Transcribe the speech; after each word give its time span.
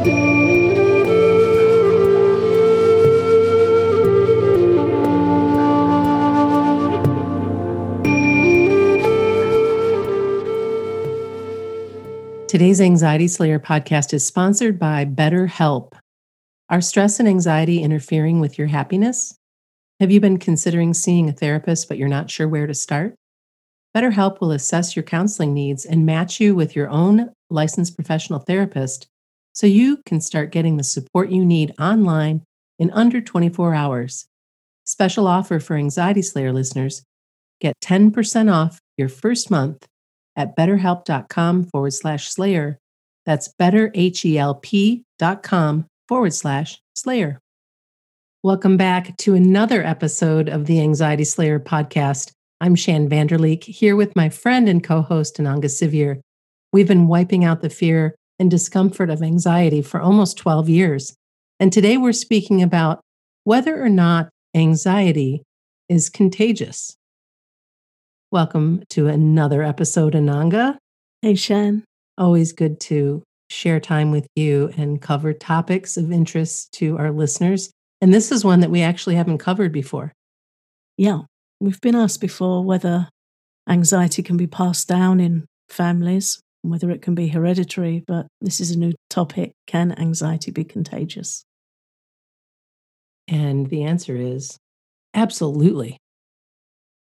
Today's 0.00 0.14
Anxiety 12.80 13.28
Slayer 13.28 13.58
podcast 13.58 14.14
is 14.14 14.26
sponsored 14.26 14.78
by 14.78 15.04
BetterHelp. 15.04 15.92
Are 16.70 16.80
stress 16.80 17.20
and 17.20 17.28
anxiety 17.28 17.82
interfering 17.82 18.40
with 18.40 18.56
your 18.56 18.68
happiness? 18.68 19.36
Have 20.00 20.10
you 20.10 20.18
been 20.18 20.38
considering 20.38 20.94
seeing 20.94 21.28
a 21.28 21.32
therapist, 21.32 21.88
but 21.88 21.98
you're 21.98 22.08
not 22.08 22.30
sure 22.30 22.48
where 22.48 22.66
to 22.66 22.72
start? 22.72 23.16
BetterHelp 23.94 24.40
will 24.40 24.52
assess 24.52 24.96
your 24.96 25.02
counseling 25.02 25.52
needs 25.52 25.84
and 25.84 26.06
match 26.06 26.40
you 26.40 26.54
with 26.54 26.74
your 26.74 26.88
own 26.88 27.34
licensed 27.50 27.96
professional 27.96 28.38
therapist 28.38 29.06
so 29.52 29.66
you 29.66 29.98
can 30.06 30.20
start 30.20 30.52
getting 30.52 30.76
the 30.76 30.84
support 30.84 31.30
you 31.30 31.44
need 31.44 31.74
online 31.80 32.42
in 32.78 32.92
under 32.92 33.20
24 33.20 33.74
hours. 33.74 34.26
Special 34.84 35.26
offer 35.26 35.58
for 35.60 35.76
Anxiety 35.76 36.22
Slayer 36.22 36.52
listeners 36.52 37.02
get 37.60 37.74
10% 37.82 38.52
off 38.52 38.80
your 38.96 39.08
first 39.08 39.50
month 39.50 39.86
at 40.36 40.56
betterhelp.com 40.56 41.64
forward 41.64 41.92
slash 41.92 42.30
slayer. 42.30 42.78
That's 43.26 43.52
betterhelp.com 43.60 45.86
forward 46.08 46.34
slash 46.34 46.80
slayer. 46.94 47.38
Welcome 48.42 48.78
back 48.78 49.18
to 49.18 49.34
another 49.34 49.84
episode 49.84 50.48
of 50.48 50.64
the 50.64 50.80
Anxiety 50.80 51.24
Slayer 51.24 51.60
podcast. 51.60 52.32
I'm 52.62 52.74
Shann 52.74 53.06
Vander 53.08 53.38
Leek 53.38 53.64
here 53.64 53.96
with 53.96 54.16
my 54.16 54.30
friend 54.30 54.66
and 54.66 54.82
co 54.82 55.02
host, 55.02 55.36
Ananga 55.36 55.66
Sivyer. 55.66 56.20
We've 56.72 56.88
been 56.88 57.06
wiping 57.06 57.44
out 57.44 57.60
the 57.60 57.68
fear 57.68 58.14
and 58.40 58.50
discomfort 58.50 59.10
of 59.10 59.22
anxiety 59.22 59.82
for 59.82 60.00
almost 60.00 60.38
12 60.38 60.68
years. 60.70 61.14
And 61.60 61.70
today 61.70 61.98
we're 61.98 62.14
speaking 62.14 62.62
about 62.62 63.02
whether 63.44 63.80
or 63.80 63.90
not 63.90 64.30
anxiety 64.54 65.42
is 65.90 66.08
contagious. 66.08 66.96
Welcome 68.32 68.82
to 68.90 69.08
another 69.08 69.62
episode, 69.62 70.14
Ananga. 70.14 70.78
Hey, 71.20 71.34
Shann. 71.34 71.84
Always 72.16 72.52
good 72.52 72.80
to 72.80 73.22
share 73.50 73.78
time 73.78 74.10
with 74.10 74.26
you 74.34 74.72
and 74.76 75.02
cover 75.02 75.34
topics 75.34 75.98
of 75.98 76.10
interest 76.10 76.72
to 76.72 76.96
our 76.96 77.10
listeners. 77.10 77.70
And 78.00 78.14
this 78.14 78.32
is 78.32 78.42
one 78.42 78.60
that 78.60 78.70
we 78.70 78.80
actually 78.80 79.16
haven't 79.16 79.38
covered 79.38 79.72
before. 79.72 80.12
Yeah, 80.96 81.22
we've 81.60 81.80
been 81.80 81.96
asked 81.96 82.22
before 82.22 82.64
whether 82.64 83.08
anxiety 83.68 84.22
can 84.22 84.38
be 84.38 84.46
passed 84.46 84.88
down 84.88 85.20
in 85.20 85.44
families, 85.68 86.40
whether 86.62 86.90
it 86.90 87.02
can 87.02 87.14
be 87.14 87.28
hereditary, 87.28 88.04
but 88.06 88.26
this 88.40 88.60
is 88.60 88.70
a 88.70 88.78
new 88.78 88.92
topic. 89.08 89.52
Can 89.66 89.92
anxiety 89.98 90.50
be 90.50 90.64
contagious? 90.64 91.44
And 93.28 93.68
the 93.70 93.84
answer 93.84 94.16
is 94.16 94.58
absolutely 95.14 95.98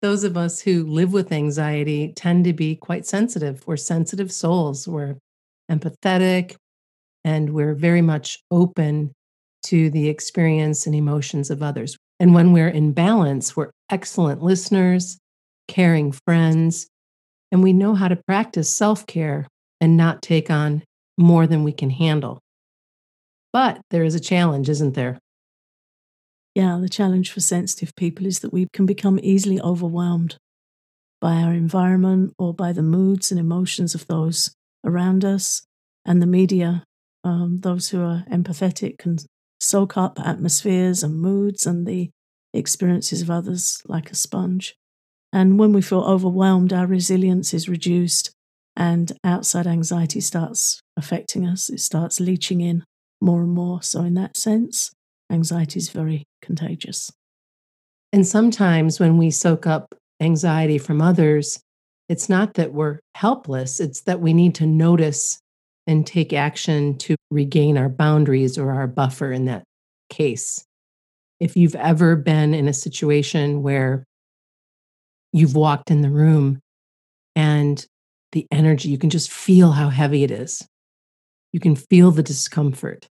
those 0.03 0.25
of 0.25 0.37
us 0.37 0.61
who 0.61 0.87
live 0.87 1.13
with 1.13 1.33
anxiety 1.33 2.13
tend 2.15 2.45
to 2.45 2.53
be 2.53 2.75
quite 2.75 3.07
sensitive. 3.07 3.67
We're 3.67 3.77
sensitive 3.77 4.33
souls. 4.33 4.89
We're 4.89 5.17
empathetic 5.71 6.57
and 7.25 7.51
we're 7.51 7.75
very 7.75 8.03
much 8.03 8.39
open 8.51 9.13
to 9.65 9.91
the 9.91 10.09
experience 10.09 10.87
and 10.87 10.95
emotions 10.95 11.51
of 11.51 11.63
others. 11.63 11.97
And 12.19 12.35
when 12.35 12.53
we're 12.53 12.69
in 12.69 12.93
balance, 12.93 13.57
we're 13.57 13.71
excellent 13.91 14.43
listeners, 14.43 15.19
caring 15.69 16.13
friends, 16.13 16.89
and 17.53 17.63
we 17.63 17.73
know 17.73 17.95
how 17.95 18.09
to 18.09 18.21
practice 18.27 18.75
self 18.75 19.07
care 19.07 19.47
and 19.81 19.97
not 19.97 20.23
take 20.23 20.51
on 20.51 20.83
more 21.19 21.47
than 21.47 21.65
we 21.65 21.73
can 21.73 21.91
handle. 21.91 22.41
But 23.53 23.81
there 23.91 24.05
is 24.05 24.15
a 24.15 24.21
challenge, 24.21 24.69
isn't 24.69 24.95
there? 24.95 25.19
Yeah, 26.55 26.79
the 26.81 26.89
challenge 26.89 27.31
for 27.31 27.41
sensitive 27.41 27.95
people 27.97 28.27
is 28.27 28.41
that 28.41 28.53
we 28.53 28.67
can 28.73 28.87
become 28.87 29.21
easily 29.23 29.61
overwhelmed 29.61 30.37
by 31.21 31.35
our 31.35 31.53
environment 31.53 32.33
or 32.39 32.55
by 32.55 32.73
the 32.73 32.83
moods 32.83 33.31
and 33.31 33.39
emotions 33.39 33.95
of 33.95 34.07
those 34.07 34.53
around 34.85 35.25
us. 35.25 35.63
And 36.05 36.21
the 36.21 36.27
media, 36.27 36.85
um, 37.25 37.59
those 37.59 37.91
who 37.91 38.03
are 38.03 38.25
empathetic, 38.31 38.99
can 38.99 39.19
soak 39.61 39.97
up 39.97 40.19
atmospheres 40.19 41.03
and 41.03 41.21
moods 41.21 41.67
and 41.67 41.87
the 41.87 42.11
experiences 42.55 43.23
of 43.23 43.31
others 43.31 43.83
like 43.87 44.11
a 44.11 44.15
sponge. 44.15 44.75
And 45.33 45.59
when 45.59 45.73
we 45.73 45.83
feel 45.83 46.01
overwhelmed, 46.01 46.73
our 46.73 46.87
resilience 46.87 47.55
is 47.55 47.69
reduced 47.69 48.31
and 48.77 49.13
outside 49.25 49.67
anxiety 49.67 50.21
starts 50.21 50.81
affecting 50.97 51.47
us. 51.47 51.69
It 51.69 51.81
starts 51.81 52.21
leaching 52.21 52.61
in 52.61 52.85
more 53.21 53.43
and 53.43 53.53
more. 53.53 53.83
So, 53.83 54.03
in 54.03 54.15
that 54.15 54.37
sense, 54.37 54.93
anxiety 55.31 55.79
is 55.79 55.91
very 55.91 56.25
contagious. 56.43 57.11
And 58.13 58.27
sometimes 58.27 58.99
when 58.99 59.19
we 59.19 59.31
soak 59.31 59.67
up 59.67 59.95
anxiety 60.21 60.79
from 60.79 61.01
others, 61.01 61.61
it's 62.09 62.29
not 62.29 62.55
that 62.55 62.73
we're 62.73 62.99
helpless, 63.15 63.79
it's 63.79 64.01
that 64.03 64.21
we 64.21 64.33
need 64.33 64.55
to 64.57 64.67
notice 64.67 65.39
and 65.87 66.07
take 66.07 66.33
action 66.33 66.99
to 66.99 67.17
regain 67.31 67.79
our 67.79 67.89
boundaries 67.89 68.59
or 68.59 68.73
our 68.73 68.87
buffer 68.87 69.33
in 69.33 69.45
that 69.45 69.63
case. 70.09 70.65
If 71.39 71.57
you've 71.57 71.77
ever 71.77 72.17
been 72.17 72.53
in 72.53 72.69
a 72.69 72.73
situation 72.73 73.63
where 73.63 74.05
you've 75.33 75.55
walked 75.55 75.91
in 75.91 76.03
the 76.03 76.11
room 76.11 76.61
and 77.37 77.85
the 78.33 78.47
energy, 78.51 78.89
you 78.89 78.99
can 78.99 79.11
just 79.11 79.31
feel 79.31 79.73
how 79.73 79.89
heavy 79.89 80.23
it 80.25 80.31
is. 80.31 80.67
You 81.53 81.61
can 81.61 81.75
feel 81.75 82.11
the 82.11 82.23
discomfort. 82.23 83.09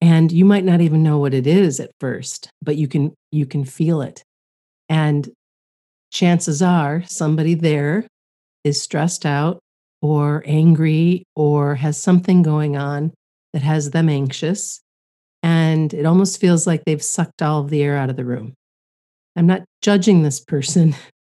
And 0.00 0.30
you 0.30 0.44
might 0.44 0.64
not 0.64 0.82
even 0.82 1.02
know 1.02 1.18
what 1.18 1.32
it 1.32 1.46
is 1.46 1.80
at 1.80 1.90
first 2.00 2.50
but 2.62 2.76
you 2.76 2.88
can 2.88 3.14
you 3.30 3.46
can 3.46 3.64
feel 3.64 4.02
it. 4.02 4.24
And 4.88 5.30
chances 6.12 6.62
are 6.62 7.02
somebody 7.06 7.54
there 7.54 8.06
is 8.64 8.82
stressed 8.82 9.24
out 9.24 9.60
or 10.02 10.42
angry 10.46 11.24
or 11.34 11.76
has 11.76 12.00
something 12.00 12.42
going 12.42 12.76
on 12.76 13.12
that 13.52 13.62
has 13.62 13.90
them 13.90 14.08
anxious 14.08 14.80
and 15.42 15.94
it 15.94 16.04
almost 16.04 16.40
feels 16.40 16.66
like 16.66 16.84
they've 16.84 17.02
sucked 17.02 17.40
all 17.40 17.60
of 17.60 17.70
the 17.70 17.82
air 17.82 17.96
out 17.96 18.10
of 18.10 18.16
the 18.16 18.24
room. 18.24 18.54
I'm 19.36 19.46
not 19.46 19.62
judging 19.80 20.22
this 20.22 20.40
person 20.40 20.96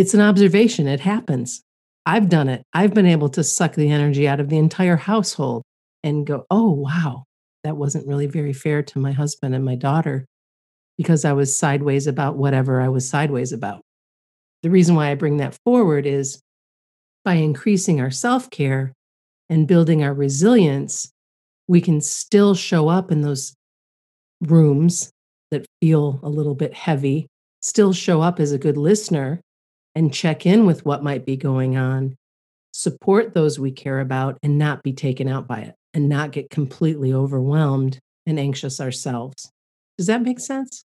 it's 0.00 0.14
an 0.14 0.20
observation. 0.22 0.88
It 0.88 1.00
happens. 1.00 1.62
I've 2.06 2.30
done 2.30 2.48
it. 2.48 2.62
I've 2.72 2.94
been 2.94 3.04
able 3.04 3.28
to 3.30 3.44
suck 3.44 3.74
the 3.74 3.90
energy 3.90 4.26
out 4.26 4.40
of 4.40 4.48
the 4.48 4.56
entire 4.56 4.96
household 4.96 5.62
and 6.02 6.26
go, 6.26 6.46
oh, 6.50 6.70
wow, 6.70 7.24
that 7.64 7.76
wasn't 7.76 8.08
really 8.08 8.26
very 8.26 8.54
fair 8.54 8.82
to 8.82 8.98
my 8.98 9.12
husband 9.12 9.54
and 9.54 9.62
my 9.62 9.74
daughter 9.74 10.24
because 10.96 11.26
I 11.26 11.34
was 11.34 11.56
sideways 11.56 12.06
about 12.06 12.38
whatever 12.38 12.80
I 12.80 12.88
was 12.88 13.06
sideways 13.06 13.52
about. 13.52 13.82
The 14.62 14.70
reason 14.70 14.94
why 14.94 15.10
I 15.10 15.14
bring 15.16 15.36
that 15.36 15.58
forward 15.66 16.06
is 16.06 16.40
by 17.22 17.34
increasing 17.34 18.00
our 18.00 18.10
self 18.10 18.48
care 18.48 18.94
and 19.50 19.68
building 19.68 20.02
our 20.02 20.14
resilience, 20.14 21.12
we 21.68 21.82
can 21.82 22.00
still 22.00 22.54
show 22.54 22.88
up 22.88 23.12
in 23.12 23.20
those 23.20 23.54
rooms 24.40 25.10
that 25.50 25.66
feel 25.82 26.20
a 26.22 26.30
little 26.30 26.54
bit 26.54 26.72
heavy, 26.72 27.26
still 27.60 27.92
show 27.92 28.22
up 28.22 28.40
as 28.40 28.52
a 28.52 28.58
good 28.58 28.78
listener 28.78 29.42
and 29.94 30.12
check 30.12 30.46
in 30.46 30.66
with 30.66 30.84
what 30.84 31.02
might 31.02 31.24
be 31.24 31.36
going 31.36 31.76
on, 31.76 32.16
support 32.72 33.34
those 33.34 33.58
we 33.58 33.72
care 33.72 34.00
about, 34.00 34.38
and 34.42 34.58
not 34.58 34.82
be 34.82 34.92
taken 34.92 35.28
out 35.28 35.46
by 35.46 35.60
it 35.60 35.74
and 35.92 36.08
not 36.08 36.32
get 36.32 36.50
completely 36.50 37.12
overwhelmed 37.12 37.98
and 38.26 38.38
anxious 38.38 38.80
ourselves. 38.80 39.50
Does 39.98 40.06
that 40.06 40.22
make 40.22 40.40
sense? 40.40 40.84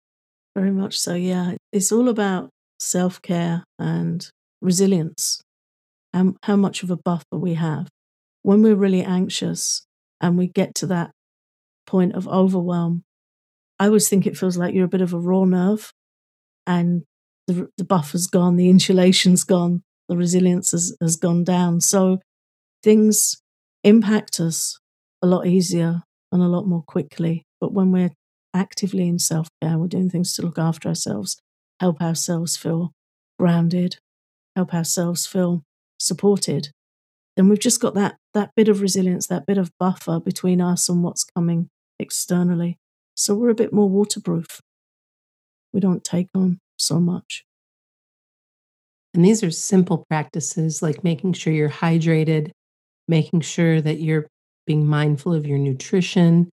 Very 0.55 0.71
much 0.71 0.99
so, 0.99 1.15
yeah. 1.15 1.55
It's 1.73 1.93
all 1.93 2.09
about 2.09 2.51
self 2.81 3.23
care 3.23 3.65
and 3.79 4.29
resilience 4.61 5.41
and 6.13 6.37
how 6.43 6.57
much 6.57 6.83
of 6.83 6.91
a 6.91 6.97
buffer 6.97 7.25
we 7.39 7.55
have. 7.55 7.89
When 8.43 8.63
we're 8.63 8.75
really 8.75 9.03
anxious 9.03 9.85
and 10.21 10.37
we 10.37 10.49
get 10.49 10.75
to 10.77 10.87
that 10.87 11.11
point 11.87 12.15
of 12.15 12.27
overwhelm, 12.27 13.03
I 13.79 13.87
always 13.87 14.09
think 14.09 14.27
it 14.27 14.37
feels 14.37 14.57
like 14.57 14.75
you're 14.75 14.87
a 14.87 14.89
bit 14.89 15.01
of 15.01 15.13
a 15.13 15.19
raw 15.19 15.45
nerve 15.45 15.93
and 16.67 17.05
the, 17.49 17.69
the 17.77 17.85
buffer's 17.85 18.29
gone, 18.29 18.57
the 18.57 18.69
insulation's 18.69 19.43
gone, 19.43 19.83
the 20.09 20.17
resilience 20.17 20.71
has, 20.71 20.97
has 21.01 21.17
gone 21.17 21.43
down. 21.43 21.81
So 21.81 22.21
things 22.83 23.43
impact 23.83 24.39
us 24.39 24.79
a 25.21 25.27
lot 25.27 25.47
easier 25.47 26.03
and 26.31 26.43
a 26.43 26.47
lot 26.47 26.67
more 26.67 26.85
quickly. 26.87 27.43
But 27.61 27.73
when 27.73 27.91
we're 27.91 28.13
actively 28.55 29.09
in 29.09 29.19
self 29.19 29.49
care, 29.61 29.79
we're 29.79 29.89
doing 29.89 30.11
things 30.11 30.35
to 30.35 30.43
look 30.43 30.59
after 30.59 30.89
ourselves, 30.89 31.37
help 31.81 32.01
ourselves 32.01 32.57
feel 32.57 32.93
grounded, 33.39 33.97
help 34.55 34.73
ourselves 34.73 35.27
feel 35.27 35.65
supported, 35.99 36.69
then 37.39 37.49
we've 37.49 37.61
just 37.61 37.81
got 37.81 37.95
that 37.95 38.17
that 38.35 38.51
bit 38.57 38.69
of 38.69 38.81
resilience, 38.81 39.29
that 39.29 39.47
bit 39.47 39.59
of 39.59 39.71
buffer 39.79 40.19
between 40.19 40.61
us 40.61 40.89
and 40.89 41.05
what's 41.05 41.23
coming 41.23 41.69
externally. 42.01 42.77
So 43.15 43.33
we're 43.37 43.51
a 43.51 43.55
bit 43.55 43.73
more 43.73 43.89
waterproof. 43.89 44.61
We 45.73 45.79
don't 45.79 46.03
take 46.03 46.27
on 46.35 46.59
so 46.79 47.01
much. 47.01 47.45
And 49.15 49.25
these 49.25 49.43
are 49.43 49.51
simple 49.51 50.05
practices 50.09 50.83
like 50.83 51.03
making 51.03 51.33
sure 51.33 51.53
you're 51.53 51.69
hydrated, 51.69 52.51
making 53.09 53.41
sure 53.41 53.81
that 53.81 54.01
you're 54.01 54.27
being 54.67 54.87
mindful 54.87 55.33
of 55.33 55.47
your 55.47 55.59
nutrition, 55.59 56.51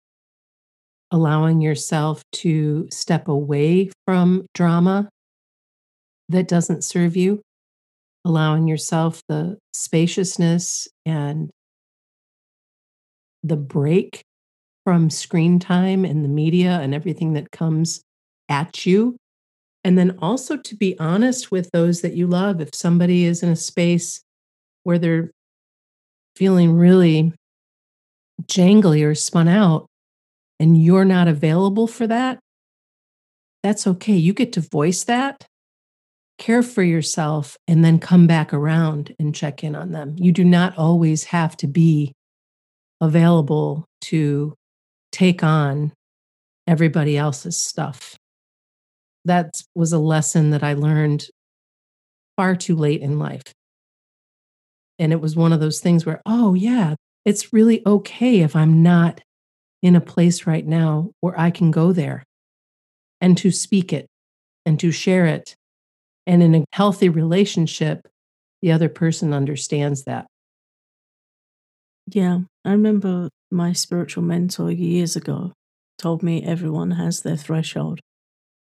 allowing 1.11 1.61
yourself 1.61 2.23
to 2.31 2.87
step 2.91 3.27
away 3.27 3.91
from 4.05 4.45
drama 4.53 5.09
that 6.29 6.47
doesn't 6.47 6.83
serve 6.83 7.15
you, 7.15 7.41
allowing 8.23 8.67
yourself 8.67 9.21
the 9.27 9.57
spaciousness 9.73 10.87
and 11.05 11.51
the 13.43 13.57
break 13.57 14.23
from 14.85 15.09
screen 15.09 15.59
time 15.59 16.05
and 16.05 16.23
the 16.23 16.29
media 16.29 16.79
and 16.81 16.95
everything 16.95 17.33
that 17.33 17.51
comes 17.51 18.01
at 18.49 18.85
you. 18.85 19.17
And 19.85 19.99
then 19.99 20.17
also 20.19 20.57
to 20.57 20.75
be 20.75 20.97
honest 20.99 21.51
with 21.51 21.69
those 21.69 22.01
that 22.01 22.15
you 22.15 22.25
love. 22.25 22.59
If 22.59 22.73
somebody 22.73 23.23
is 23.25 23.43
in 23.43 23.49
a 23.49 23.55
space 23.55 24.23
where 24.83 24.97
they're 24.97 25.29
feeling 26.35 26.73
really 26.73 27.31
jangly 28.47 29.05
or 29.05 29.13
spun 29.13 29.47
out 29.47 29.85
and 30.59 30.81
you're 30.81 31.05
not 31.05 31.27
available 31.27 31.85
for 31.85 32.07
that, 32.07 32.39
that's 33.61 33.85
okay. 33.85 34.15
You 34.15 34.33
get 34.33 34.53
to 34.53 34.61
voice 34.61 35.03
that, 35.03 35.45
care 36.39 36.63
for 36.63 36.81
yourself, 36.81 37.55
and 37.67 37.85
then 37.85 37.99
come 37.99 38.25
back 38.25 38.55
around 38.55 39.15
and 39.19 39.35
check 39.35 39.63
in 39.63 39.75
on 39.75 39.91
them. 39.91 40.15
You 40.17 40.31
do 40.31 40.43
not 40.43 40.75
always 40.79 41.25
have 41.25 41.55
to 41.57 41.67
be 41.67 42.11
available 43.01 43.85
to 44.01 44.55
take 45.11 45.43
on 45.43 45.93
everybody 46.67 47.17
else's 47.17 47.59
stuff. 47.59 48.17
That 49.25 49.61
was 49.73 49.91
a 49.91 49.99
lesson 49.99 50.51
that 50.51 50.63
I 50.63 50.73
learned 50.73 51.27
far 52.37 52.55
too 52.55 52.75
late 52.75 53.01
in 53.01 53.19
life. 53.19 53.43
And 54.99 55.11
it 55.11 55.21
was 55.21 55.35
one 55.35 55.51
of 55.51 55.59
those 55.59 55.79
things 55.79 56.05
where, 56.05 56.21
oh, 56.25 56.53
yeah, 56.53 56.95
it's 57.25 57.51
really 57.51 57.81
okay 57.85 58.41
if 58.41 58.55
I'm 58.55 58.81
not 58.83 59.21
in 59.81 59.95
a 59.95 60.01
place 60.01 60.47
right 60.47 60.65
now 60.65 61.11
where 61.21 61.39
I 61.39 61.51
can 61.51 61.71
go 61.71 61.91
there 61.91 62.23
and 63.21 63.37
to 63.39 63.51
speak 63.51 63.93
it 63.93 64.07
and 64.65 64.79
to 64.79 64.91
share 64.91 65.25
it. 65.25 65.55
And 66.27 66.43
in 66.43 66.55
a 66.55 66.65
healthy 66.73 67.09
relationship, 67.09 68.07
the 68.61 68.71
other 68.71 68.89
person 68.89 69.33
understands 69.33 70.03
that. 70.05 70.27
Yeah, 72.11 72.41
I 72.63 72.71
remember 72.71 73.29
my 73.51 73.73
spiritual 73.73 74.23
mentor 74.23 74.71
years 74.71 75.15
ago 75.15 75.53
told 75.97 76.23
me 76.23 76.43
everyone 76.43 76.91
has 76.91 77.21
their 77.21 77.37
threshold. 77.37 77.99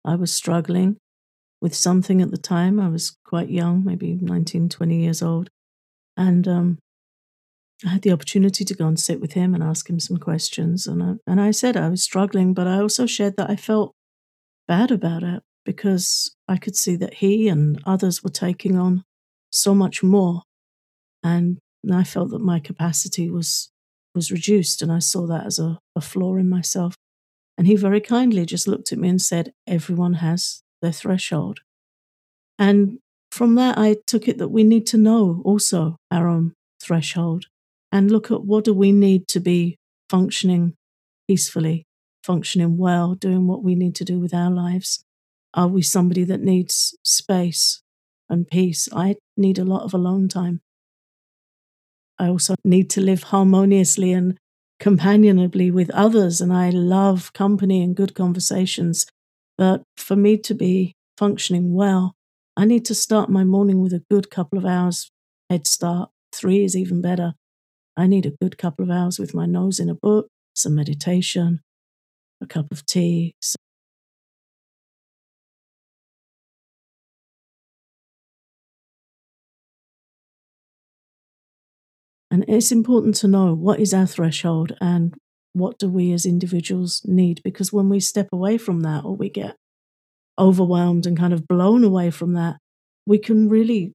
I 0.05 0.17
was 0.17 0.33
struggling 0.33 0.97
with 1.61 1.75
something 1.75 2.21
at 2.21 2.31
the 2.31 2.37
time. 2.37 2.79
I 2.79 2.89
was 2.89 3.17
quite 3.25 3.51
young, 3.51 3.85
maybe 3.85 4.19
19, 4.21 4.69
20 4.69 4.97
years 4.97 5.23
old. 5.23 5.49
And 6.17 6.47
um, 6.47 6.79
I 7.85 7.91
had 7.91 8.03
the 8.03 8.13
opportunity 8.13 8.65
to 8.65 8.75
go 8.75 8.87
and 8.87 8.99
sit 9.01 9.21
with 9.21 9.33
him 9.33 9.55
and 9.55 9.63
ask 9.63 9.89
him 9.89 9.99
some 9.99 10.19
questions. 10.19 10.87
And 10.87 11.03
I, 11.03 11.15
and 11.27 11.41
I 11.41 11.51
said 11.51 11.77
I 11.77 11.89
was 11.89 12.03
struggling, 12.03 12.55
but 12.55 12.67
I 12.67 12.81
also 12.81 13.07
shared 13.07 13.37
that 13.37 13.51
I 13.51 13.57
felt 13.57 13.93
bad 14.69 14.91
about 14.91 15.23
it 15.23 15.43
because 15.65 16.35
I 16.47 16.57
could 16.57 16.77
see 16.77 16.97
that 16.97 17.15
he 17.15 17.49
and 17.49 17.81
others 17.87 18.23
were 18.23 18.31
taking 18.31 18.79
on 18.79 19.03
so 19.51 19.75
much 19.75 20.03
more. 20.03 20.43
And 21.23 21.59
I 21.91 22.05
felt 22.05 22.31
that 22.31 22.41
my 22.41 22.61
capacity 22.61 23.31
was 23.31 23.71
was 24.15 24.31
reduced, 24.31 24.81
and 24.81 24.93
I 24.93 25.01
saw 25.01 25.27
that 25.27 25.45
as 25.45 25.59
a, 25.59 25.79
a 25.97 26.01
flaw 26.01 26.37
in 26.37 26.49
myself. 26.49 26.95
And 27.57 27.67
he 27.67 27.77
very 27.77 28.01
kindly 28.01 28.47
just 28.47 28.67
looked 28.67 28.93
at 28.93 28.99
me 28.99 29.09
and 29.09 29.23
said, 29.23 29.53
Everyone 29.67 30.15
has 30.15 30.63
their 30.83 30.93
threshold. 30.93 31.61
And 32.59 32.99
from 33.31 33.55
that, 33.57 33.79
I 33.79 33.97
took 34.07 34.29
it 34.29 34.39
that 34.39 34.49
we 34.49 34.65
need 34.65 34.87
to 34.89 34.97
know 34.97 35.43
also 35.45 35.97
our 36.11 36.29
own 36.29 36.55
threshold 36.81 37.47
and 37.91 38.11
look 38.11 38.31
at 38.31 38.45
what 38.45 38.65
do 38.65 38.75
we 38.75 38.93
need 38.93 39.29
to 39.29 39.41
be 39.41 39.79
functioning 40.09 40.75
peacefully, 41.29 41.87
functioning 42.23 42.77
well, 42.77 43.15
doing 43.15 43.47
what 43.47 43.63
we 43.63 43.75
need 43.75 43.95
to 43.97 44.05
do 44.05 44.19
with 44.19 44.35
our 44.35 44.51
lives. 44.51 45.05
Are 45.55 45.69
we 45.69 45.83
somebody 45.83 46.25
that 46.25 46.41
needs 46.41 46.97
space 47.03 47.83
and 48.29 48.49
peace? 48.49 48.89
I 48.93 49.17
need 49.37 49.59
a 49.59 49.65
lot 49.65 49.83
of 49.85 49.95
alone 49.95 50.29
time. 50.29 50.61
I 52.19 52.29
also 52.29 52.55
need 52.65 52.91
to 52.91 53.01
live 53.01 53.25
harmoniously 53.25 54.13
and 54.13 54.39
companionably 54.85 55.71
with 55.71 55.89
others. 55.93 56.43
And 56.43 56.53
I 56.53 56.69
love 56.69 57.33
company 57.33 57.83
and 57.83 57.97
good 57.97 58.15
conversations. 58.15 59.07
But 59.57 59.83
for 59.97 60.15
me 60.15 60.37
to 60.37 60.53
be 60.53 60.95
functioning 61.17 61.73
well, 61.73 62.15
I 62.55 62.67
need 62.67 62.85
to 62.85 62.95
start 62.95 63.31
my 63.31 63.45
morning 63.45 63.81
with 63.81 63.95
a 63.95 64.05
good 64.11 64.31
couple 64.31 64.59
of 64.59 64.67
hours 64.67 65.11
head 65.49 65.67
start. 65.67 66.11
Three 66.35 66.65
is 66.65 66.77
even 66.77 67.01
better. 67.01 67.33
I 67.97 68.07
need 68.07 68.27
a 68.27 68.37
good 68.43 68.59
couple 68.59 68.85
of 68.85 68.91
hours 68.91 69.19
with 69.19 69.33
my 69.33 69.47
nose 69.47 69.79
in 69.81 69.89
a 69.89 69.95
book, 69.95 70.29
some 70.55 70.75
meditation, 70.75 71.61
a 72.43 72.47
cup 72.47 72.71
of 72.71 72.85
tea, 72.85 73.37
And 82.35 82.45
it's 82.49 82.73
important 82.73 83.15
to 83.19 83.29
know 83.29 83.55
what 83.55 83.79
is 83.79 83.95
our 83.95 84.09
threshold 84.09 84.77
and 84.81 85.15
what 85.53 85.79
do 85.79 85.89
we 85.89 86.13
as 86.13 86.27
individuals 86.27 87.01
need 87.05 87.41
because 87.45 87.73
when 87.73 87.89
we 87.89 88.01
step 88.01 88.29
away 88.33 88.59
from 88.59 88.81
that 88.81 89.05
or 89.05 89.15
we 89.15 89.31
get 89.31 89.55
overwhelmed 90.37 91.07
and 91.07 91.17
kind 91.17 91.33
of 91.33 91.47
blown 91.47 91.85
away 91.85 92.11
from 92.11 92.33
that, 92.33 92.57
we 93.07 93.19
can 93.19 93.49
really 93.49 93.93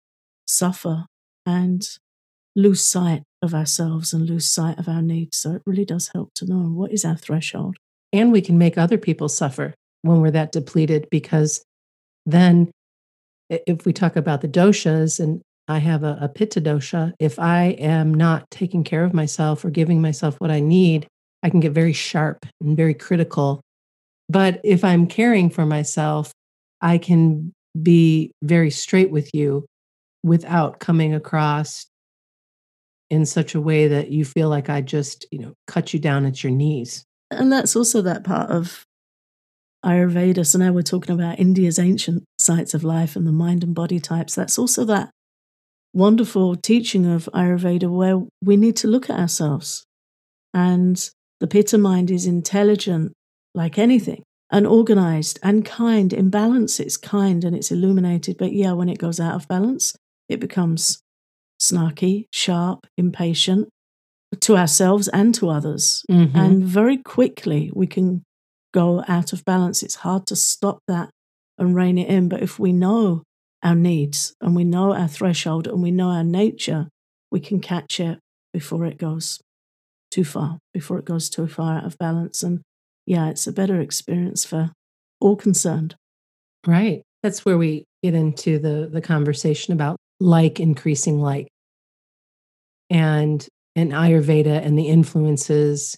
suffer 0.47 1.03
and 1.45 1.85
lose 2.55 2.81
sight 2.81 3.23
of 3.41 3.53
ourselves 3.53 4.13
and 4.13 4.25
lose 4.25 4.47
sight 4.47 4.79
of 4.79 4.87
our 4.87 5.01
needs. 5.01 5.35
So 5.35 5.55
it 5.55 5.61
really 5.65 5.83
does 5.83 6.11
help 6.13 6.33
to 6.35 6.45
know 6.45 6.69
what 6.69 6.93
is 6.93 7.03
our 7.03 7.17
threshold. 7.17 7.75
And 8.13 8.31
we 8.31 8.39
can 8.39 8.57
make 8.57 8.77
other 8.77 8.97
people 8.97 9.27
suffer 9.27 9.73
when 10.03 10.21
we're 10.21 10.31
that 10.31 10.53
depleted 10.53 11.09
because 11.11 11.61
then 12.25 12.71
if 13.49 13.85
we 13.85 13.91
talk 13.91 14.15
about 14.15 14.39
the 14.39 14.47
doshas 14.47 15.19
and 15.19 15.41
I 15.69 15.77
have 15.77 16.03
a, 16.03 16.17
a 16.19 16.27
pitta 16.27 16.59
dosha, 16.59 17.13
if 17.19 17.37
I 17.37 17.75
am 17.79 18.11
not 18.11 18.49
taking 18.49 18.83
care 18.83 19.03
of 19.03 19.13
myself 19.13 19.63
or 19.63 19.69
giving 19.69 20.01
myself 20.01 20.35
what 20.39 20.49
I 20.49 20.59
need, 20.59 21.07
I 21.43 21.51
can 21.51 21.59
get 21.59 21.73
very 21.73 21.93
sharp 21.93 22.45
and 22.59 22.75
very 22.75 22.95
critical. 22.95 23.61
But 24.27 24.59
if 24.63 24.83
I'm 24.83 25.05
caring 25.05 25.51
for 25.51 25.67
myself, 25.67 26.31
I 26.81 26.97
can 26.97 27.53
be 27.79 28.31
very 28.41 28.71
straight 28.71 29.11
with 29.11 29.29
you 29.31 29.67
without 30.23 30.79
coming 30.79 31.13
across 31.13 31.85
in 33.11 33.27
such 33.27 33.53
a 33.53 33.61
way 33.61 33.87
that 33.87 34.09
you 34.09 34.25
feel 34.25 34.49
like 34.49 34.69
I 34.69 34.81
just, 34.81 35.27
you 35.31 35.37
know, 35.37 35.53
cut 35.67 35.93
you 35.93 35.99
down 35.99 36.25
at 36.25 36.43
your 36.43 36.51
knees. 36.51 37.03
And 37.29 37.51
that's 37.51 37.75
also 37.75 38.01
that 38.01 38.23
part 38.23 38.49
of 38.49 38.83
Ayurveda. 39.85 40.45
So 40.47 40.57
now 40.57 40.71
we're 40.71 40.81
talking 40.81 41.13
about 41.13 41.39
India's 41.39 41.77
ancient 41.77 42.23
sites 42.39 42.73
of 42.73 42.83
life 42.83 43.15
and 43.15 43.27
the 43.27 43.31
mind 43.31 43.63
and 43.63 43.75
body 43.75 43.99
types. 43.99 44.33
That's 44.33 44.57
also 44.57 44.83
that 44.85 45.11
wonderful 45.93 46.55
teaching 46.55 47.05
of 47.05 47.29
Ayurveda 47.33 47.89
where 47.89 48.21
we 48.43 48.57
need 48.57 48.75
to 48.77 48.87
look 48.87 49.09
at 49.09 49.19
ourselves. 49.19 49.85
And 50.53 51.09
the 51.39 51.47
Pitta 51.47 51.77
mind 51.77 52.11
is 52.11 52.25
intelligent 52.25 53.13
like 53.55 53.77
anything 53.77 54.23
and 54.51 54.65
organized 54.65 55.39
and 55.43 55.65
kind. 55.65 56.13
In 56.13 56.29
balance, 56.29 56.79
it's 56.79 56.97
kind 56.97 57.43
and 57.43 57.55
it's 57.55 57.71
illuminated. 57.71 58.37
But 58.37 58.53
yeah, 58.53 58.73
when 58.73 58.89
it 58.89 58.97
goes 58.97 59.19
out 59.19 59.35
of 59.35 59.47
balance, 59.47 59.95
it 60.27 60.39
becomes 60.39 61.01
snarky, 61.61 62.25
sharp, 62.31 62.87
impatient 62.97 63.69
to 64.41 64.57
ourselves 64.57 65.07
and 65.07 65.33
to 65.35 65.49
others. 65.49 66.03
Mm-hmm. 66.09 66.37
And 66.37 66.63
very 66.63 66.97
quickly, 66.97 67.71
we 67.73 67.87
can 67.87 68.23
go 68.73 69.03
out 69.07 69.33
of 69.33 69.45
balance. 69.45 69.83
It's 69.83 69.95
hard 69.95 70.27
to 70.27 70.35
stop 70.35 70.79
that 70.87 71.09
and 71.57 71.75
rein 71.75 71.97
it 71.97 72.07
in. 72.07 72.29
But 72.29 72.41
if 72.41 72.59
we 72.59 72.71
know 72.71 73.23
our 73.63 73.75
needs 73.75 74.33
and 74.41 74.55
we 74.55 74.63
know 74.63 74.93
our 74.93 75.07
threshold 75.07 75.67
and 75.67 75.81
we 75.81 75.91
know 75.91 76.09
our 76.09 76.23
nature, 76.23 76.87
we 77.31 77.39
can 77.39 77.59
catch 77.59 77.99
it 77.99 78.19
before 78.53 78.85
it 78.85 78.97
goes 78.97 79.39
too 80.11 80.23
far, 80.23 80.59
before 80.73 80.97
it 80.99 81.05
goes 81.05 81.29
too 81.29 81.47
far 81.47 81.77
out 81.77 81.85
of 81.85 81.97
balance. 81.97 82.41
And 82.43 82.61
yeah, 83.05 83.29
it's 83.29 83.47
a 83.47 83.51
better 83.51 83.79
experience 83.79 84.45
for 84.45 84.71
all 85.19 85.35
concerned. 85.35 85.95
Right. 86.65 87.03
That's 87.21 87.45
where 87.45 87.57
we 87.57 87.85
get 88.03 88.13
into 88.13 88.59
the 88.59 88.89
the 88.91 89.01
conversation 89.01 89.73
about 89.73 89.97
like 90.19 90.59
increasing 90.59 91.19
like 91.19 91.47
and 92.89 93.45
in 93.75 93.89
Ayurveda 93.89 94.65
and 94.65 94.77
the 94.77 94.87
influences 94.87 95.97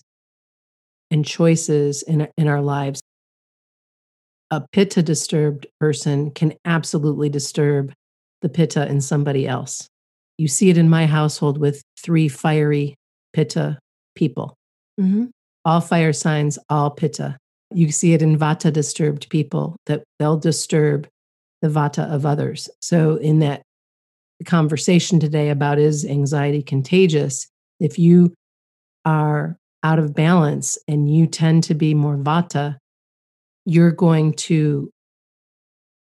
and 1.10 1.26
choices 1.26 2.04
in, 2.04 2.28
in 2.38 2.48
our 2.48 2.62
lives 2.62 3.02
a 4.52 4.62
pitta 4.74 5.02
disturbed 5.02 5.66
person 5.80 6.30
can 6.32 6.54
absolutely 6.66 7.30
disturb 7.30 7.94
the 8.42 8.50
pitta 8.50 8.88
in 8.88 9.00
somebody 9.00 9.48
else. 9.48 9.88
You 10.38 10.48
see 10.48 10.70
it 10.70 10.78
in 10.78 10.90
my 10.90 11.06
household 11.06 11.58
with 11.58 11.82
three 11.98 12.28
fiery 12.28 12.96
pitta 13.34 13.80
people. 14.16 14.56
Mm-hmm. 15.00 15.26
All 15.64 15.80
fire 15.80 16.14
signs, 16.14 16.60
all 16.70 16.90
pitta. 16.90 17.38
You 17.74 17.92
see 17.92 18.14
it 18.14 18.22
in 18.22 18.38
vata 18.38 18.74
disturbed 18.74 19.30
people 19.30 19.78
that 19.86 20.04
they'll 20.20 20.38
disturb 20.38 21.08
the 21.62 21.70
vata 21.70 22.12
of 22.12 22.26
others. 22.26 22.70
So, 22.82 23.16
in 23.16 23.40
that 23.40 23.62
conversation 24.46 25.20
today 25.20 25.50
about 25.50 25.80
is 25.80 26.04
anxiety 26.04 26.64
contagious, 26.64 27.48
if 27.80 27.98
you 27.98 28.34
are 29.06 29.58
out 29.84 30.00
of 30.00 30.14
balance 30.14 30.78
and 30.88 31.14
you 31.14 31.28
tend 31.28 31.64
to 31.66 31.74
be 31.74 31.94
more 31.94 32.18
vata, 32.18 32.78
you're 33.66 33.92
going 33.92 34.34
to, 34.34 34.92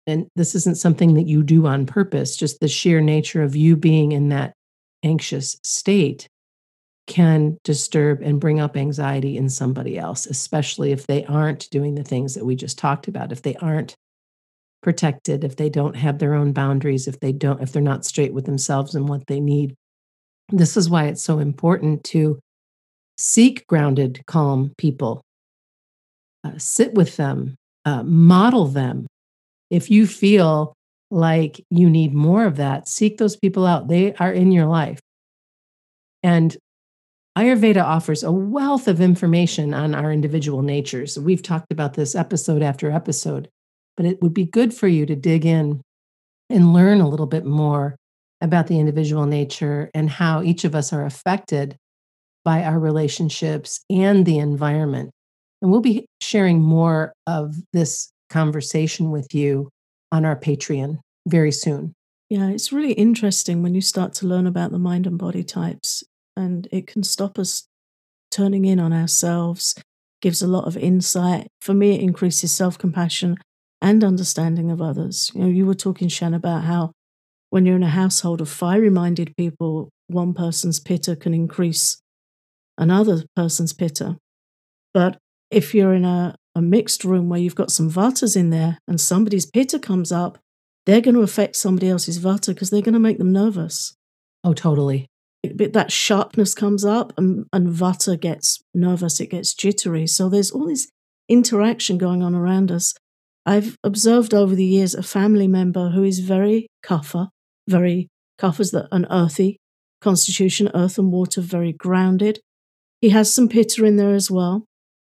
and 0.08 0.28
this 0.36 0.56
isn't 0.56 0.78
something 0.78 1.16
that 1.16 1.28
you 1.28 1.44
do 1.44 1.66
on 1.68 1.86
purpose, 1.86 2.36
just 2.36 2.60
the 2.60 2.68
sheer 2.68 3.02
nature 3.02 3.42
of 3.42 3.56
you 3.56 3.76
being 3.76 4.12
in 4.12 4.30
that 4.30 4.54
anxious 5.04 5.58
state 5.64 6.28
can 7.08 7.58
disturb 7.64 8.22
and 8.22 8.40
bring 8.40 8.60
up 8.60 8.76
anxiety 8.76 9.38
in 9.38 9.48
somebody 9.50 9.98
else, 9.98 10.26
especially 10.26 10.92
if 10.92 11.06
they 11.06 11.24
aren't 11.26 11.70
doing 11.70 11.96
the 11.96 12.04
things 12.04 12.34
that 12.34 12.46
we 12.46 12.56
just 12.56 12.78
talked 12.78 13.08
about, 13.08 13.32
if 13.32 13.44
they 13.44 13.56
aren't 13.56 13.96
protected, 14.82 15.44
if 15.44 15.56
they 15.56 15.70
don't 15.70 15.96
have 15.96 16.20
their 16.20 16.34
own 16.34 16.52
boundaries, 16.52 17.08
if 17.08 17.20
they 17.20 17.32
don't, 17.32 17.62
if 17.62 17.72
they're 17.72 17.82
not 17.82 18.06
straight 18.06 18.34
with 18.34 18.46
themselves 18.46 18.96
and 18.96 19.08
what 19.08 19.26
they 19.28 19.40
need. 19.40 19.76
This 20.50 20.78
is 20.78 20.90
why 20.90 21.06
it's 21.06 21.24
so 21.24 21.40
important 21.40 22.04
to 22.06 22.40
seek 23.18 23.66
grounded, 23.68 24.22
calm 24.28 24.74
people, 24.78 25.22
uh, 26.46 26.58
sit 26.58 26.94
with 26.94 27.18
them, 27.18 27.56
uh, 27.86 28.04
model 28.04 28.68
them. 28.68 29.08
If 29.72 29.90
you 29.90 30.06
feel 30.06 30.74
like 31.10 31.64
you 31.70 31.90
need 31.90 32.14
more 32.14 32.46
of 32.46 32.58
that, 32.58 32.88
seek 32.88 33.18
those 33.18 33.36
people 33.36 33.66
out. 33.66 33.88
They 33.88 34.14
are 34.16 34.32
in 34.32 34.52
your 34.52 34.66
life. 34.68 35.00
And 36.22 36.56
Ayurveda 37.38 37.84
offers 37.84 38.24
a 38.24 38.32
wealth 38.32 38.88
of 38.88 39.02
information 39.02 39.74
on 39.74 39.94
our 39.94 40.12
individual 40.12 40.62
natures. 40.62 41.20
We've 41.20 41.44
talked 41.44 41.72
about 41.72 41.96
this 41.96 42.16
episode 42.16 42.62
after 42.62 42.92
episode, 42.92 43.50
but 43.98 44.06
it 44.06 44.22
would 44.22 44.34
be 44.34 44.46
good 44.46 44.74
for 44.74 44.88
you 44.88 45.06
to 45.06 45.16
dig 45.16 45.46
in 45.46 45.82
and 46.50 46.74
learn 46.74 47.02
a 47.02 47.10
little 47.10 47.26
bit 47.26 47.46
more 47.46 47.96
about 48.40 48.68
the 48.68 48.80
individual 48.80 49.26
nature 49.26 49.90
and 49.94 50.10
how 50.10 50.44
each 50.44 50.64
of 50.64 50.76
us 50.76 50.94
are 50.94 51.06
affected 51.06 51.76
by 52.44 52.64
our 52.64 52.80
relationships 52.80 53.82
and 53.90 54.26
the 54.26 54.38
environment. 54.38 55.12
And 55.66 55.72
we'll 55.72 55.82
be 55.82 56.06
sharing 56.22 56.62
more 56.62 57.16
of 57.26 57.56
this 57.74 58.12
conversation 58.30 59.10
with 59.10 59.34
you 59.34 59.72
on 60.12 60.24
our 60.24 60.36
Patreon 60.40 61.00
very 61.28 61.52
soon. 61.52 61.96
Yeah, 62.30 62.50
it's 62.50 62.72
really 62.72 62.92
interesting 62.92 63.64
when 63.64 63.74
you 63.74 63.82
start 63.82 64.14
to 64.16 64.28
learn 64.28 64.46
about 64.46 64.70
the 64.70 64.78
mind 64.78 65.08
and 65.08 65.18
body 65.18 65.44
types 65.44 66.04
and 66.38 66.68
it 66.72 66.86
can 66.86 67.02
stop 67.02 67.40
us 67.40 67.66
turning 68.30 68.66
in 68.66 68.80
on 68.80 68.94
ourselves, 68.94 69.74
gives 70.22 70.44
a 70.44 70.48
lot 70.48 70.68
of 70.68 70.78
insight. 70.78 71.48
For 71.62 71.74
me, 71.74 71.96
it 71.96 72.02
increases 72.02 72.52
self 72.52 72.78
compassion 72.78 73.36
and 73.82 74.04
understanding 74.04 74.70
of 74.70 74.84
others. 74.84 75.32
You 75.34 75.42
know, 75.42 75.48
you 75.48 75.66
were 75.66 75.74
talking, 75.74 76.10
Shann, 76.10 76.36
about 76.36 76.66
how 76.66 76.92
when 77.50 77.66
you're 77.66 77.78
in 77.78 77.82
a 77.82 77.90
household 77.90 78.40
of 78.40 78.50
fiery 78.50 78.92
minded 78.92 79.34
people, 79.36 79.90
one 80.06 80.36
person's 80.36 80.80
pitta 80.80 81.16
can 81.16 81.34
increase 81.34 81.98
another 82.78 83.24
person's 83.36 83.74
pitta. 83.74 84.18
But 84.94 85.18
if 85.52 85.74
you're 85.74 85.94
in 85.94 86.06
a, 86.06 86.36
a 86.56 86.62
mixed 86.62 87.04
room 87.04 87.30
where 87.30 87.40
you've 87.40 87.56
got 87.56 87.72
some 87.72 87.92
vatas 87.92 88.36
in 88.36 88.50
there 88.50 88.80
and 88.88 89.00
somebody's 89.00 89.46
pitta 89.46 89.80
comes 89.80 90.12
up, 90.12 90.38
they're 90.86 91.02
going 91.02 91.16
to 91.16 91.22
affect 91.22 91.56
somebody 91.56 91.90
else's 91.90 92.20
vata 92.20 92.48
because 92.48 92.70
they're 92.70 92.82
going 92.82 92.94
to 92.94 93.00
make 93.00 93.18
them 93.18 93.32
nervous. 93.32 93.96
Oh, 94.44 94.54
totally 94.54 95.08
But 95.56 95.74
that 95.74 95.92
sharpness 95.92 96.54
comes 96.54 96.86
up 96.86 97.14
and, 97.18 97.46
and 97.52 97.68
vata 97.70 98.20
gets 98.20 98.62
nervous, 98.74 99.20
it 99.20 99.32
gets 99.32 99.54
jittery. 99.54 100.08
So 100.08 100.30
there's 100.30 100.52
all 100.52 100.68
this 100.68 100.88
interaction 101.28 101.98
going 101.98 102.22
on 102.22 102.36
around 102.36 102.72
us. 102.72 102.94
I've 103.46 103.78
observed 103.84 104.34
over 104.34 104.56
the 104.56 104.66
years 104.66 104.94
a 104.94 105.04
family 105.04 105.48
member 105.48 105.90
who 105.90 106.04
is 106.04 106.20
very 106.20 106.68
kapha, 106.84 107.30
very 107.68 108.08
kapha's 108.40 108.72
that 108.72 108.88
an 108.92 109.08
earthy 109.10 109.58
constitution, 110.02 110.70
earth 110.74 110.98
and 110.98 111.12
water, 111.12 111.42
very 111.42 111.74
grounded. 111.74 112.40
He 113.02 113.10
has 113.10 113.34
some 113.34 113.50
pitta 113.50 113.84
in 113.86 113.98
there 113.98 114.14
as 114.14 114.30
well, 114.30 114.66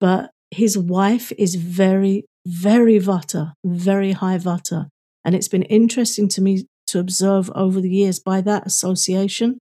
but 0.02 0.32
his 0.50 0.78
wife 0.78 1.32
is 1.38 1.56
very, 1.56 2.26
very 2.46 3.00
vata, 3.00 3.54
very 3.64 4.12
high 4.12 4.38
vata. 4.38 4.88
And 5.24 5.34
it's 5.34 5.48
been 5.48 5.64
interesting 5.64 6.28
to 6.30 6.42
me 6.42 6.66
to 6.88 7.00
observe 7.00 7.50
over 7.56 7.80
the 7.80 7.90
years 7.90 8.20
by 8.20 8.42
that 8.42 8.68
association 8.68 9.60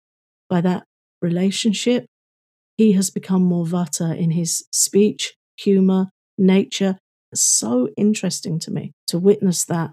by 0.50 0.60
that 0.60 0.84
relationship, 1.22 2.04
he 2.76 2.92
has 2.92 3.08
become 3.08 3.42
more 3.42 3.64
vata 3.64 4.14
in 4.18 4.32
his 4.32 4.66
speech, 4.72 5.34
humor, 5.56 6.08
nature. 6.36 6.98
So 7.32 7.88
interesting 7.96 8.58
to 8.60 8.72
me 8.72 8.92
to 9.06 9.18
witness 9.18 9.64
that. 9.66 9.92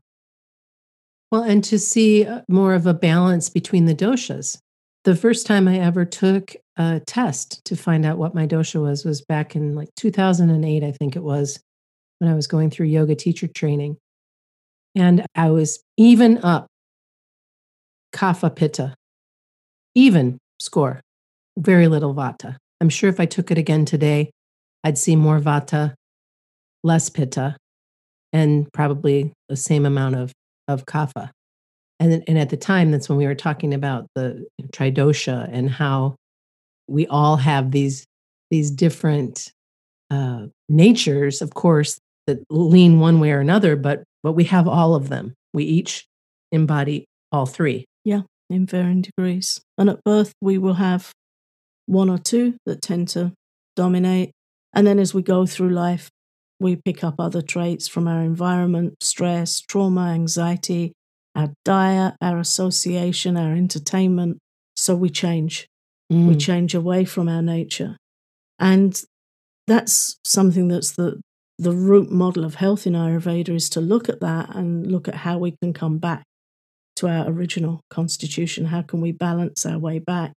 Well, 1.31 1.43
and 1.43 1.63
to 1.65 1.77
see 1.77 2.25
uh, 2.25 2.41
more 2.49 2.73
of 2.73 2.87
a 2.87 2.93
balance 2.93 3.49
between 3.49 3.85
the 3.85 3.93
doshas. 3.95 4.57
The 5.03 5.15
first 5.15 5.45
time 5.45 5.67
I 5.67 5.77
ever 5.77 6.03
took 6.03 6.55
a 6.77 7.01
test 7.05 7.63
to 7.65 7.75
find 7.75 8.05
out 8.05 8.17
what 8.17 8.35
my 8.35 8.45
dosha 8.45 8.81
was 8.81 9.03
was 9.03 9.21
back 9.21 9.55
in 9.55 9.75
like 9.75 9.89
2008, 9.95 10.83
I 10.83 10.91
think 10.91 11.15
it 11.15 11.23
was, 11.23 11.59
when 12.19 12.29
I 12.29 12.35
was 12.35 12.47
going 12.47 12.69
through 12.69 12.87
yoga 12.87 13.15
teacher 13.15 13.47
training. 13.47 13.97
And 14.95 15.25
I 15.35 15.49
was 15.49 15.81
even 15.97 16.37
up 16.39 16.67
kapha 18.13 18.55
pitta, 18.55 18.95
even 19.95 20.37
score. 20.59 21.01
Very 21.57 21.87
little 21.87 22.13
vata. 22.13 22.57
I'm 22.79 22.89
sure 22.89 23.09
if 23.09 23.19
I 23.19 23.25
took 23.25 23.49
it 23.49 23.57
again 23.57 23.85
today, 23.85 24.29
I'd 24.83 24.97
see 24.97 25.15
more 25.15 25.39
vata, 25.39 25.93
less 26.83 27.09
pitta, 27.09 27.57
and 28.31 28.71
probably 28.73 29.33
the 29.49 29.55
same 29.55 29.85
amount 29.85 30.15
of, 30.15 30.31
of 30.67 30.85
kapha. 30.85 31.31
And, 31.99 32.23
and 32.27 32.37
at 32.37 32.49
the 32.49 32.57
time, 32.57 32.91
that's 32.91 33.09
when 33.09 33.17
we 33.17 33.25
were 33.25 33.35
talking 33.35 33.73
about 33.73 34.05
the 34.13 34.45
tridosha 34.71 35.49
and 35.51 35.69
how 35.69 36.15
we 36.87 37.07
all 37.07 37.37
have 37.37 37.71
these, 37.71 38.05
these 38.49 38.71
different 38.71 39.51
uh, 40.09 40.47
natures, 40.69 41.41
of 41.41 41.53
course, 41.53 41.99
that 42.27 42.39
lean 42.49 42.99
one 42.99 43.19
way 43.19 43.31
or 43.31 43.39
another, 43.39 43.75
but, 43.75 44.03
but 44.23 44.33
we 44.33 44.45
have 44.45 44.67
all 44.67 44.95
of 44.95 45.09
them. 45.09 45.33
We 45.53 45.63
each 45.63 46.05
embody 46.51 47.05
all 47.31 47.45
three. 47.45 47.85
Yeah 48.03 48.21
in 48.49 48.65
varying 48.65 49.01
degrees. 49.01 49.61
And 49.77 49.89
at 49.89 50.03
birth, 50.03 50.33
we 50.41 50.57
will 50.57 50.75
have 50.75 51.11
one 51.85 52.09
or 52.09 52.17
two 52.17 52.55
that 52.65 52.81
tend 52.81 53.09
to 53.09 53.33
dominate. 53.75 54.31
And 54.73 54.85
then 54.85 54.99
as 54.99 55.13
we 55.13 55.21
go 55.21 55.45
through 55.45 55.69
life, 55.69 56.09
we 56.59 56.75
pick 56.75 57.03
up 57.03 57.15
other 57.19 57.41
traits 57.41 57.87
from 57.87 58.07
our 58.07 58.21
environment 58.21 58.95
stress, 59.01 59.61
trauma, 59.61 60.09
anxiety, 60.09 60.93
our 61.35 61.53
diet, 61.63 62.15
our 62.21 62.39
association, 62.39 63.37
our 63.37 63.53
entertainment. 63.53 64.39
So 64.75 64.95
we 64.95 65.09
change. 65.09 65.67
Mm. 66.11 66.27
We 66.27 66.35
change 66.35 66.73
away 66.73 67.05
from 67.05 67.27
our 67.27 67.41
nature. 67.41 67.97
And 68.59 68.99
that's 69.67 70.17
something 70.23 70.67
that's 70.67 70.91
the, 70.91 71.21
the 71.59 71.73
root 71.73 72.09
model 72.09 72.45
of 72.45 72.55
health 72.55 72.87
in 72.87 72.93
Ayurveda 72.93 73.49
is 73.49 73.69
to 73.71 73.81
look 73.81 74.09
at 74.09 74.21
that 74.21 74.55
and 74.55 74.89
look 74.91 75.07
at 75.07 75.15
how 75.15 75.37
we 75.37 75.55
can 75.61 75.73
come 75.73 75.97
back 75.97 76.23
to 76.97 77.07
our 77.07 77.29
original 77.29 77.81
constitution? 77.89 78.65
How 78.65 78.81
can 78.81 79.01
we 79.01 79.11
balance 79.11 79.65
our 79.65 79.79
way 79.79 79.99
back 79.99 80.33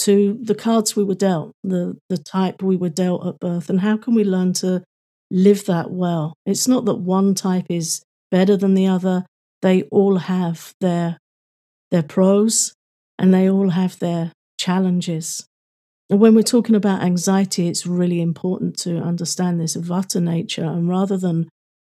to 0.00 0.38
the 0.42 0.54
cards 0.54 0.96
we 0.96 1.04
were 1.04 1.14
dealt, 1.14 1.52
the, 1.62 1.96
the 2.08 2.18
type 2.18 2.62
we 2.62 2.76
were 2.76 2.88
dealt 2.88 3.26
at 3.26 3.38
birth? 3.38 3.70
And 3.70 3.80
how 3.80 3.96
can 3.96 4.14
we 4.14 4.24
learn 4.24 4.52
to 4.54 4.82
live 5.30 5.66
that 5.66 5.90
well? 5.90 6.34
It's 6.44 6.66
not 6.66 6.84
that 6.86 6.96
one 6.96 7.34
type 7.34 7.66
is 7.68 8.02
better 8.30 8.56
than 8.56 8.74
the 8.74 8.86
other, 8.86 9.24
they 9.62 9.82
all 9.84 10.16
have 10.16 10.72
their, 10.80 11.18
their 11.90 12.02
pros 12.02 12.74
and 13.18 13.32
they 13.32 13.48
all 13.48 13.70
have 13.70 13.98
their 13.98 14.32
challenges. 14.58 15.46
And 16.08 16.20
when 16.20 16.34
we're 16.34 16.42
talking 16.42 16.76
about 16.76 17.02
anxiety, 17.02 17.68
it's 17.68 17.86
really 17.86 18.20
important 18.20 18.78
to 18.80 18.98
understand 18.98 19.60
this 19.60 19.76
vata 19.76 20.22
nature. 20.22 20.64
And 20.64 20.88
rather 20.88 21.16
than 21.16 21.48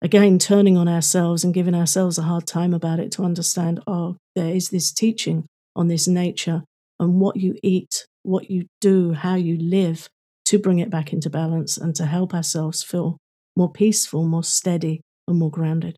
again 0.02 0.38
turning 0.38 0.76
on 0.76 0.88
ourselves 0.88 1.44
and 1.44 1.54
giving 1.54 1.75
ourselves 1.75 2.18
a 2.18 2.22
hard 2.22 2.46
time 2.46 2.75
about 2.75 3.00
it 3.00 3.10
to 3.12 3.25
understand 3.25 3.80
oh 3.86 4.16
there 4.34 4.54
is 4.54 4.68
this 4.68 4.92
teaching 4.92 5.46
on 5.75 5.88
this 5.88 6.06
nature 6.06 6.62
and 7.00 7.20
what 7.20 7.36
you 7.36 7.56
eat 7.62 8.06
what 8.22 8.50
you 8.50 8.66
do 8.80 9.12
how 9.12 9.34
you 9.34 9.56
live 9.56 10.08
to 10.44 10.58
bring 10.58 10.78
it 10.78 10.90
back 10.90 11.12
into 11.12 11.30
balance 11.30 11.76
and 11.76 11.94
to 11.94 12.06
help 12.06 12.34
ourselves 12.34 12.82
feel 12.82 13.16
more 13.56 13.72
peaceful 13.72 14.25
more 14.25 14.44
steady 14.44 15.00
and 15.26 15.38
more 15.38 15.50
grounded 15.50 15.96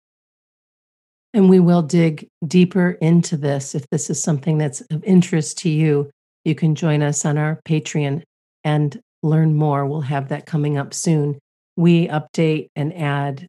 and 1.35 1.51
we 1.51 1.61
will 1.61 1.83
dig 1.83 2.27
deeper 2.47 2.93
into 3.03 3.37
this 3.37 3.75
if 3.75 3.85
this 3.91 4.09
is 4.11 4.23
something 4.23 4.59
that's 4.59 4.81
of 4.91 5.03
interest 5.05 5.59
to 5.59 5.69
you 5.69 6.09
you 6.49 6.55
can 6.55 6.75
join 6.75 7.03
us 7.03 7.25
on 7.25 7.39
our 7.39 7.61
patreon 7.69 8.23
and 8.65 9.01
learn 9.23 9.55
more 9.55 9.87
we'll 9.87 10.01
have 10.01 10.29
that 10.29 10.47
coming 10.47 10.77
up 10.77 10.93
soon 10.95 11.39
we 11.79 12.09
update 12.09 12.71
and 12.75 12.93
add 12.93 13.47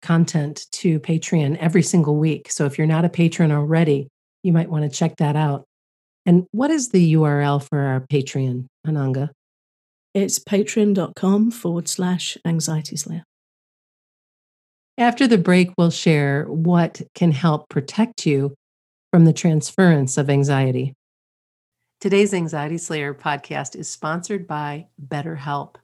content 0.00 0.66
to 0.72 0.98
Patreon 1.00 1.58
every 1.58 1.82
single 1.82 2.16
week. 2.16 2.50
So 2.50 2.64
if 2.64 2.78
you're 2.78 2.86
not 2.86 3.04
a 3.04 3.10
patron 3.10 3.52
already, 3.52 4.08
you 4.42 4.52
might 4.52 4.70
want 4.70 4.84
to 4.84 4.96
check 4.96 5.16
that 5.16 5.36
out. 5.36 5.64
And 6.24 6.46
what 6.52 6.70
is 6.70 6.90
the 6.90 7.14
URL 7.14 7.62
for 7.62 7.78
our 7.78 8.00
Patreon, 8.00 8.66
Ananga? 8.86 9.30
It's 10.14 10.38
patreon.com 10.38 11.50
forward 11.50 11.88
slash 11.88 12.38
anxiety 12.44 12.96
slayer. 12.96 13.24
After 14.96 15.26
the 15.26 15.38
break, 15.38 15.70
we'll 15.76 15.90
share 15.90 16.44
what 16.44 17.02
can 17.14 17.32
help 17.32 17.68
protect 17.68 18.26
you 18.26 18.54
from 19.12 19.26
the 19.26 19.32
transference 19.32 20.16
of 20.16 20.28
anxiety. 20.28 20.94
Today's 22.00 22.32
Anxiety 22.32 22.78
Slayer 22.78 23.12
podcast 23.12 23.74
is 23.74 23.90
sponsored 23.90 24.46
by 24.46 24.86
BetterHelp. 25.04 25.74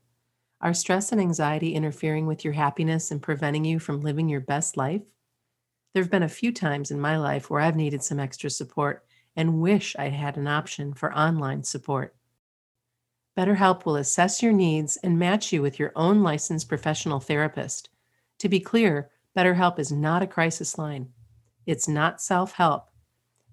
Are 0.60 0.72
stress 0.72 1.10
and 1.10 1.20
anxiety 1.20 1.74
interfering 1.74 2.28
with 2.28 2.44
your 2.44 2.52
happiness 2.52 3.10
and 3.10 3.20
preventing 3.20 3.64
you 3.64 3.80
from 3.80 4.00
living 4.00 4.28
your 4.28 4.40
best 4.40 4.76
life? 4.76 5.02
There 5.92 6.04
have 6.04 6.12
been 6.12 6.22
a 6.22 6.28
few 6.28 6.52
times 6.52 6.92
in 6.92 7.00
my 7.00 7.16
life 7.16 7.50
where 7.50 7.60
I've 7.60 7.74
needed 7.74 8.04
some 8.04 8.20
extra 8.20 8.48
support 8.48 9.04
and 9.34 9.60
wish 9.60 9.96
I 9.98 10.04
had 10.10 10.36
an 10.36 10.46
option 10.46 10.94
for 10.94 11.12
online 11.12 11.64
support. 11.64 12.14
BetterHelp 13.36 13.84
will 13.84 13.96
assess 13.96 14.40
your 14.40 14.52
needs 14.52 14.96
and 14.98 15.18
match 15.18 15.52
you 15.52 15.62
with 15.62 15.80
your 15.80 15.90
own 15.96 16.22
licensed 16.22 16.68
professional 16.68 17.18
therapist. 17.18 17.88
To 18.38 18.48
be 18.48 18.60
clear, 18.60 19.10
BetterHelp 19.36 19.80
is 19.80 19.90
not 19.90 20.22
a 20.22 20.28
crisis 20.28 20.78
line. 20.78 21.08
It's 21.66 21.88
not 21.88 22.22
self 22.22 22.52
help. 22.52 22.86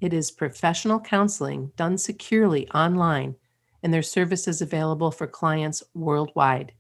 It 0.02 0.14
is 0.14 0.32
professional 0.32 1.00
counseling 1.00 1.72
done 1.76 1.96
securely 1.96 2.68
online, 2.72 3.36
and 3.84 3.94
their 3.94 4.02
service 4.02 4.48
is 4.48 4.60
available 4.60 5.12
for 5.12 5.28
clients 5.28 5.84
worldwide. 5.94 6.74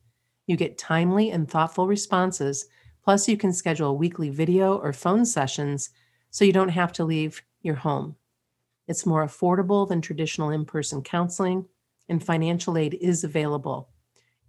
You 0.47 0.57
get 0.57 0.79
timely 0.79 1.29
and 1.29 1.47
thoughtful 1.47 1.85
responses, 1.85 2.65
plus, 3.03 3.27
you 3.27 3.37
can 3.37 3.53
schedule 3.53 3.95
weekly 3.95 4.31
video 4.31 4.77
or 4.77 4.91
phone 4.91 5.23
sessions 5.23 5.91
so 6.31 6.43
you 6.43 6.51
don't 6.51 6.69
have 6.69 6.91
to 6.93 7.03
leave 7.03 7.43
your 7.61 7.75
home. 7.75 8.15
It's 8.87 9.05
more 9.05 9.23
affordable 9.23 9.87
than 9.87 10.01
traditional 10.01 10.49
in 10.49 10.65
person 10.65 11.03
counseling, 11.03 11.67
and 12.09 12.23
financial 12.23 12.75
aid 12.75 12.97
is 12.99 13.23
available. 13.23 13.89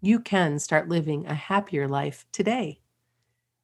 You 0.00 0.18
can 0.18 0.58
start 0.58 0.88
living 0.88 1.26
a 1.26 1.34
happier 1.34 1.86
life 1.86 2.24
today. 2.32 2.80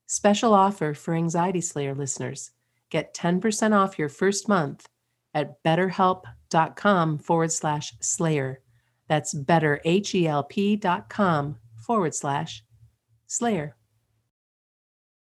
Special 0.06 0.52
offer 0.52 0.92
for 0.92 1.14
Anxiety 1.14 1.62
Slayer 1.62 1.94
listeners 1.94 2.50
get 2.90 3.14
10% 3.14 3.72
off 3.72 3.98
your 3.98 4.10
first 4.10 4.48
month 4.48 4.86
at 5.38 5.62
betterhelp.com 5.62 7.18
forward 7.18 7.52
slash 7.52 7.95
slayer. 8.00 8.61
That's 9.09 9.35
betterhelp.com 9.35 11.57
forward 11.76 12.14
slash 12.14 12.64
slayer. 13.26 13.76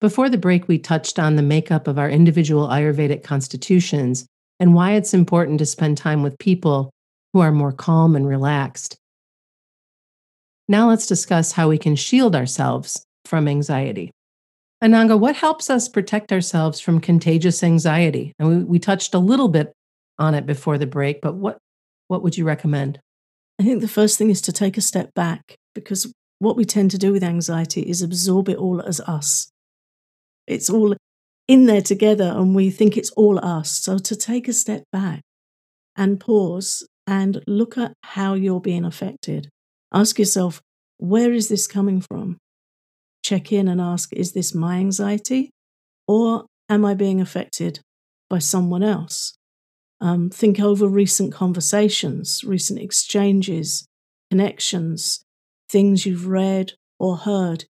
Before 0.00 0.28
the 0.28 0.38
break, 0.38 0.68
we 0.68 0.78
touched 0.78 1.18
on 1.18 1.36
the 1.36 1.42
makeup 1.42 1.88
of 1.88 1.98
our 1.98 2.10
individual 2.10 2.68
Ayurvedic 2.68 3.24
constitutions 3.24 4.26
and 4.60 4.74
why 4.74 4.92
it's 4.92 5.14
important 5.14 5.58
to 5.58 5.66
spend 5.66 5.96
time 5.96 6.22
with 6.22 6.38
people 6.38 6.90
who 7.32 7.40
are 7.40 7.52
more 7.52 7.72
calm 7.72 8.16
and 8.16 8.26
relaxed. 8.26 8.96
Now 10.68 10.88
let's 10.88 11.06
discuss 11.06 11.52
how 11.52 11.68
we 11.68 11.78
can 11.78 11.96
shield 11.96 12.36
ourselves 12.36 13.04
from 13.24 13.48
anxiety. 13.48 14.10
Ananga, 14.82 15.18
what 15.18 15.34
helps 15.34 15.70
us 15.70 15.88
protect 15.88 16.32
ourselves 16.32 16.78
from 16.78 17.00
contagious 17.00 17.64
anxiety? 17.64 18.32
And 18.38 18.48
we, 18.48 18.64
we 18.64 18.78
touched 18.78 19.14
a 19.14 19.18
little 19.18 19.48
bit 19.48 19.72
on 20.18 20.34
it 20.34 20.46
before 20.46 20.78
the 20.78 20.86
break, 20.86 21.20
but 21.20 21.34
what 21.34 21.58
what 22.08 22.22
would 22.22 22.38
you 22.38 22.44
recommend? 22.44 23.00
I 23.60 23.64
think 23.64 23.80
the 23.80 23.88
first 23.88 24.18
thing 24.18 24.30
is 24.30 24.40
to 24.42 24.52
take 24.52 24.76
a 24.76 24.82
step 24.82 25.12
back 25.14 25.56
because 25.74 26.12
what 26.38 26.56
we 26.56 26.64
tend 26.64 26.90
to 26.92 26.98
do 26.98 27.12
with 27.12 27.22
anxiety 27.22 27.82
is 27.82 28.02
absorb 28.02 28.48
it 28.48 28.56
all 28.56 28.80
as 28.80 29.00
us. 29.00 29.50
It's 30.46 30.70
all 30.70 30.96
in 31.48 31.66
there 31.66 31.82
together 31.82 32.32
and 32.36 32.54
we 32.54 32.70
think 32.70 32.96
it's 32.96 33.10
all 33.10 33.44
us. 33.44 33.70
So 33.70 33.98
to 33.98 34.16
take 34.16 34.48
a 34.48 34.52
step 34.52 34.84
back 34.92 35.22
and 35.96 36.20
pause 36.20 36.86
and 37.06 37.42
look 37.46 37.76
at 37.76 37.94
how 38.02 38.34
you're 38.34 38.60
being 38.60 38.84
affected. 38.84 39.48
Ask 39.92 40.18
yourself, 40.18 40.60
where 40.98 41.32
is 41.32 41.48
this 41.48 41.66
coming 41.66 42.00
from? 42.00 42.38
Check 43.24 43.52
in 43.52 43.66
and 43.66 43.80
ask, 43.80 44.12
is 44.12 44.32
this 44.32 44.54
my 44.54 44.76
anxiety 44.76 45.50
or 46.06 46.44
am 46.68 46.84
I 46.84 46.94
being 46.94 47.20
affected 47.20 47.80
by 48.30 48.38
someone 48.38 48.82
else? 48.82 49.37
Um, 50.00 50.30
think 50.30 50.60
over 50.60 50.86
recent 50.86 51.32
conversations, 51.32 52.44
recent 52.44 52.78
exchanges, 52.78 53.86
connections, 54.30 55.24
things 55.68 56.06
you've 56.06 56.26
read 56.26 56.72
or 56.98 57.16
heard. 57.16 57.64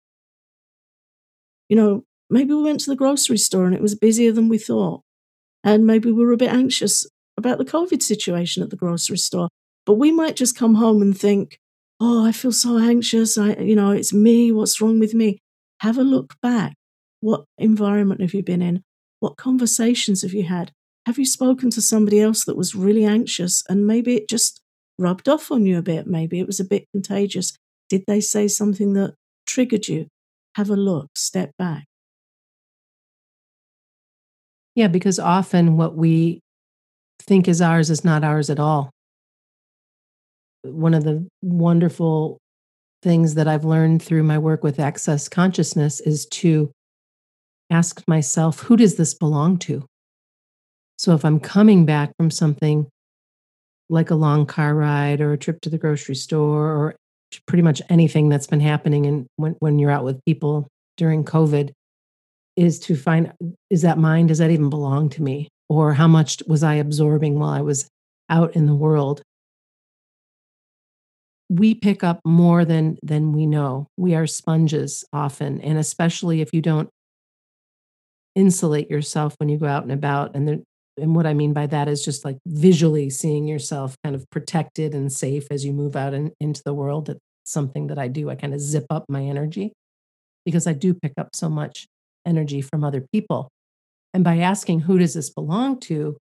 You 1.68 1.77
know, 1.77 2.05
maybe 2.31 2.55
we 2.55 2.62
went 2.62 2.81
to 2.81 2.90
the 2.90 2.96
grocery 2.96 3.38
store 3.38 3.66
and 3.66 3.75
it 3.75 3.83
was 3.83 3.94
busier 3.94 4.33
than 4.33 4.49
we 4.49 4.59
thought. 4.59 5.03
And 5.62 5.87
maybe 5.87 6.11
we 6.11 6.25
were 6.25 6.33
a 6.33 6.38
bit 6.38 6.53
anxious 6.53 7.07
about 7.37 7.59
the 7.59 7.64
COVID 7.64 8.03
situation 8.03 8.62
at 8.62 8.70
the 8.70 8.77
grocery 8.77 9.18
store. 9.18 9.49
But 9.87 9.94
we 9.94 10.12
might 10.12 10.37
just 10.37 10.57
come 10.57 10.77
home 10.77 11.03
and 11.03 11.18
think, 11.18 11.59
oh, 12.01 12.25
I 12.27 12.33
feel 12.33 12.53
so 12.53 12.79
anxious. 12.79 13.37
I, 13.38 13.55
you 13.55 13.77
know, 13.77 13.90
it's 13.90 14.12
me. 14.12 14.53
What's 14.53 14.81
wrong 14.81 14.99
with 14.99 15.14
me? 15.14 15.38
Have 15.81 15.99
a 15.99 16.03
look 16.03 16.35
back. 16.40 16.75
What 17.20 17.44
environment 17.59 18.20
have 18.20 18.35
you 18.35 18.42
been 18.42 18.62
in? 18.62 18.83
What 19.20 19.37
conversations 19.37 20.22
have 20.22 20.35
you 20.35 20.44
had? 20.44 20.72
Have 21.07 21.19
you 21.19 21.27
spoken 21.27 21.71
to 21.71 21.83
somebody 21.83 22.21
else 22.21 22.45
that 22.45 22.57
was 22.57 22.75
really 22.75 23.05
anxious 23.05 23.62
and 23.69 23.87
maybe 23.87 24.17
it 24.17 24.29
just 24.29 24.61
rubbed 24.99 25.29
off 25.29 25.51
on 25.51 25.67
you 25.67 25.79
a 25.79 25.83
bit? 25.83 26.07
Maybe 26.07 26.40
it 26.40 26.47
was 26.47 26.61
a 26.61 26.64
bit 26.64 26.87
contagious. 26.93 27.53
Did 27.90 28.05
they 28.07 28.21
say 28.21 28.49
something 28.49 28.95
that 28.95 29.14
triggered 29.47 29.87
you? 29.87 30.07
Have 30.55 30.71
a 30.71 30.77
look, 30.77 31.11
step 31.17 31.51
back. 31.59 31.85
Yeah, 34.75 34.88
because 34.88 35.19
often 35.19 35.77
what 35.77 35.95
we 35.95 36.40
think 37.21 37.49
is 37.49 37.61
ours 37.61 37.90
is 37.90 38.05
not 38.05 38.25
ours 38.25 38.51
at 38.51 38.59
all. 38.59 38.90
One 40.62 40.95
of 40.95 41.05
the 41.05 41.29
wonderful 41.43 42.38
things 43.03 43.35
that 43.35 43.47
I've 43.47 43.67
learned 43.67 44.03
through 44.03 44.23
my 44.23 44.38
work 44.38 44.64
with 44.64 44.81
access 44.81 45.29
consciousness 45.29 46.01
is 46.01 46.25
to 46.27 46.73
ask 47.71 48.03
myself, 48.09 48.61
who 48.61 48.77
does 48.77 48.97
this 48.97 49.12
belong 49.12 49.59
to? 49.59 49.85
So 50.98 51.14
if 51.14 51.24
I'm 51.24 51.40
coming 51.40 51.85
back 51.87 52.12
from 52.16 52.30
something 52.30 52.87
like 53.90 54.11
a 54.11 54.14
long 54.14 54.46
car 54.46 54.74
ride 54.74 55.20
or 55.20 55.33
a 55.33 55.38
trip 55.38 55.61
to 55.62 55.70
the 55.70 55.78
grocery 55.78 56.14
store 56.14 56.70
or 56.70 56.96
pretty 57.46 57.62
much 57.62 57.83
anything 57.88 58.28
that's 58.28 58.46
been 58.46 58.61
happening 58.61 59.07
and 59.07 59.26
when, 59.37 59.52
when 59.59 59.78
you're 59.78 59.90
out 59.90 60.04
with 60.04 60.24
people 60.24 60.68
during 60.96 61.24
COVID 61.24 61.72
is 62.57 62.78
to 62.78 62.96
find 62.96 63.33
is 63.70 63.83
that 63.83 63.98
mine? 63.98 64.28
Does 64.28 64.38
that 64.38 64.50
even 64.50 64.70
belong 64.70 65.09
to 65.11 65.22
me? 65.22 65.48
Or 65.68 65.94
how 65.94 66.07
much 66.07 66.42
was 66.46 66.62
I 66.62 66.74
absorbing 66.74 67.38
while 67.38 67.50
I 67.50 67.62
was 67.62 67.88
out 68.30 68.54
in 68.54 68.66
the 68.66 68.74
world? 68.74 69.22
We 71.50 71.74
pick 71.74 72.04
up 72.04 72.20
more 72.24 72.64
than 72.64 72.98
than 73.02 73.33
we 73.33 73.46
know. 73.46 73.88
We 73.96 74.14
are 74.14 74.26
sponges 74.26 75.04
often, 75.12 75.61
and 75.61 75.78
especially 75.78 76.40
if 76.40 76.52
you 76.52 76.62
don't 76.62 76.88
insulate 78.35 78.90
yourself 78.90 79.35
when 79.38 79.48
you 79.48 79.59
go 79.59 79.66
out 79.66 79.83
and 79.83 79.92
about. 79.92 80.35
And 80.35 80.64
and 80.96 81.14
what 81.14 81.26
I 81.26 81.35
mean 81.35 81.52
by 81.52 81.66
that 81.66 81.88
is 81.88 82.04
just 82.04 82.24
like 82.24 82.38
visually 82.46 83.11
seeing 83.11 83.46
yourself 83.46 83.96
kind 84.04 84.14
of 84.14 84.28
protected 84.30 84.94
and 84.94 85.12
safe 85.12 85.46
as 85.50 85.64
you 85.64 85.72
move 85.72 85.96
out 85.96 86.14
in, 86.14 86.33
into 86.40 86.62
the 86.64 86.74
world. 86.74 87.07
That's 87.07 87.20
something 87.44 87.88
that 87.88 87.98
I 87.98 88.09
do. 88.09 88.30
I 88.30 88.37
kind 88.37 88.54
of 88.54 88.61
zip 88.61 88.87
up 88.90 89.04
my 89.09 89.22
energy 89.22 89.72
because 90.44 90.66
I 90.66 90.72
do 90.72 90.94
pick 90.94 91.12
up 91.18 91.30
so 91.35 91.48
much 91.48 91.87
energy 92.26 92.61
from 92.61 92.85
other 92.85 93.04
people. 93.12 93.48
And 94.12 94.22
by 94.22 94.38
asking 94.38 94.80
who 94.80 94.98
does 94.98 95.14
this 95.14 95.30
belong 95.30 95.80
to, 95.80 96.16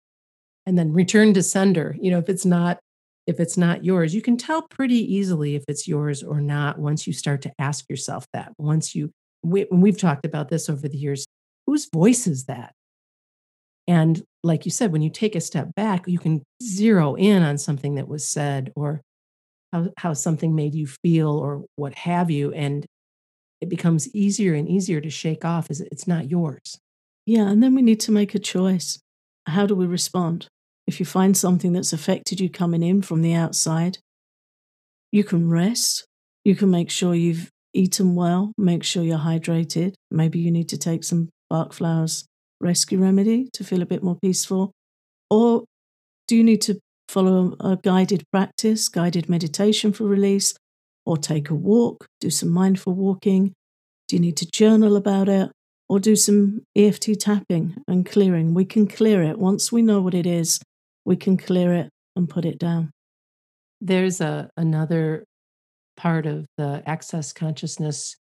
and 0.66 0.78
then 0.78 0.94
return 0.94 1.34
to 1.34 1.44
sender, 1.44 1.96
you 2.00 2.12
know, 2.12 2.20
if 2.20 2.30
it's 2.30 2.46
not 2.46 2.80
if 3.28 3.40
it's 3.40 3.58
not 3.58 3.86
yours, 3.86 4.16
you 4.16 4.22
can 4.22 4.36
tell 4.36 4.64
pretty 4.64 4.98
easily 4.98 5.56
if 5.56 5.64
it's 5.68 5.88
yours 5.88 6.24
or 6.24 6.42
not 6.42 6.80
once 6.80 7.06
you 7.06 7.14
start 7.14 7.42
to 7.44 7.52
ask 7.60 7.86
yourself 7.88 8.26
that. 8.34 8.52
Once 8.58 8.96
you 8.96 9.12
we, 9.44 9.68
we've 9.72 9.98
talked 9.98 10.26
about 10.26 10.50
this 10.50 10.70
over 10.70 10.88
the 10.88 10.98
years, 10.98 11.26
whose 11.66 11.90
voice 11.92 12.28
is 12.28 12.46
that? 12.46 12.74
And 13.88 14.22
like 14.44 14.66
you 14.66 14.72
said, 14.72 14.92
when 14.92 15.02
you 15.02 15.10
take 15.10 15.36
a 15.36 15.42
step 15.42 15.74
back, 15.76 16.08
you 16.08 16.20
can 16.20 16.44
zero 16.64 17.16
in 17.16 17.44
on 17.44 17.58
something 17.58 17.96
that 17.96 18.08
was 18.08 18.28
said 18.28 18.72
or 18.76 19.02
how, 19.72 19.90
how 19.98 20.14
something 20.14 20.56
made 20.56 20.76
you 20.76 20.88
feel 20.88 21.30
or 21.30 21.66
what 21.76 21.94
have 21.96 22.32
you. 22.32 22.52
And 22.54 22.86
it 23.60 23.70
becomes 23.70 24.14
easier 24.16 24.54
and 24.54 24.68
easier 24.68 25.02
to 25.02 25.10
shake 25.10 25.46
off 25.46 25.70
as 25.70 25.82
it's 25.82 26.08
not 26.08 26.30
yours. 26.30 26.78
Yeah. 27.26 27.48
And 27.48 27.62
then 27.62 27.76
we 27.76 27.82
need 27.82 28.00
to 28.02 28.12
make 28.12 28.34
a 28.34 28.40
choice. 28.40 29.00
How 29.46 29.66
do 29.66 29.76
we 29.76 29.86
respond? 29.86 30.48
If 30.88 31.00
you 31.00 31.06
find 31.06 31.38
something 31.38 31.74
that's 31.74 31.94
affected 31.94 32.40
you 32.40 32.50
coming 32.50 32.84
in 32.84 33.02
from 33.02 33.22
the 33.22 33.34
outside, 33.34 34.00
you 35.12 35.24
can 35.24 35.50
rest. 35.50 36.06
You 36.44 36.56
can 36.56 36.72
make 36.72 36.90
sure 36.90 37.14
you've 37.14 37.50
eaten 37.74 38.16
well, 38.16 38.52
make 38.58 38.84
sure 38.84 39.04
you're 39.04 39.20
hydrated. 39.20 39.94
Maybe 40.10 40.40
you 40.40 40.52
need 40.52 40.70
to 40.70 40.78
take 40.78 41.04
some 41.04 41.30
Bach 41.50 41.74
flowers 41.74 42.26
rescue 42.62 43.00
remedy 43.00 43.50
to 43.54 43.64
feel 43.64 43.82
a 43.82 43.86
bit 43.86 44.04
more 44.04 44.18
peaceful? 44.22 44.72
Or 45.30 45.66
do 46.28 46.36
you 46.36 46.44
need 46.44 46.62
to 46.64 46.80
follow 47.10 47.56
a 47.60 47.78
guided 47.78 48.24
practice, 48.32 48.88
guided 48.90 49.30
meditation 49.30 49.92
for 49.92 50.06
release, 50.06 50.54
or 51.06 51.18
take 51.18 51.50
a 51.50 51.56
walk, 51.56 52.06
do 52.20 52.30
some 52.30 52.50
mindful 52.50 52.94
walking? 52.94 53.54
Do 54.08 54.16
you 54.16 54.22
need 54.22 54.38
to 54.38 54.46
journal 54.46 54.96
about 54.96 55.30
it? 55.30 55.52
Or 55.90 56.00
do 56.00 56.16
some 56.16 56.62
EFT 56.76 57.20
tapping 57.20 57.76
and 57.88 58.06
clearing? 58.06 58.54
We 58.54 58.64
can 58.64 58.88
clear 58.88 59.22
it. 59.24 59.38
Once 59.38 59.72
we 59.72 59.82
know 59.82 60.00
what 60.00 60.14
it 60.14 60.26
is, 60.26 60.60
we 61.04 61.18
can 61.18 61.36
clear 61.36 61.74
it 61.74 61.90
and 62.16 62.30
put 62.30 62.46
it 62.46 62.58
down. 62.58 62.92
There's 63.82 64.22
a 64.22 64.50
another 64.56 65.26
part 65.98 66.26
of 66.26 66.46
the 66.58 66.82
access 66.86 67.34
consciousness 67.34 68.16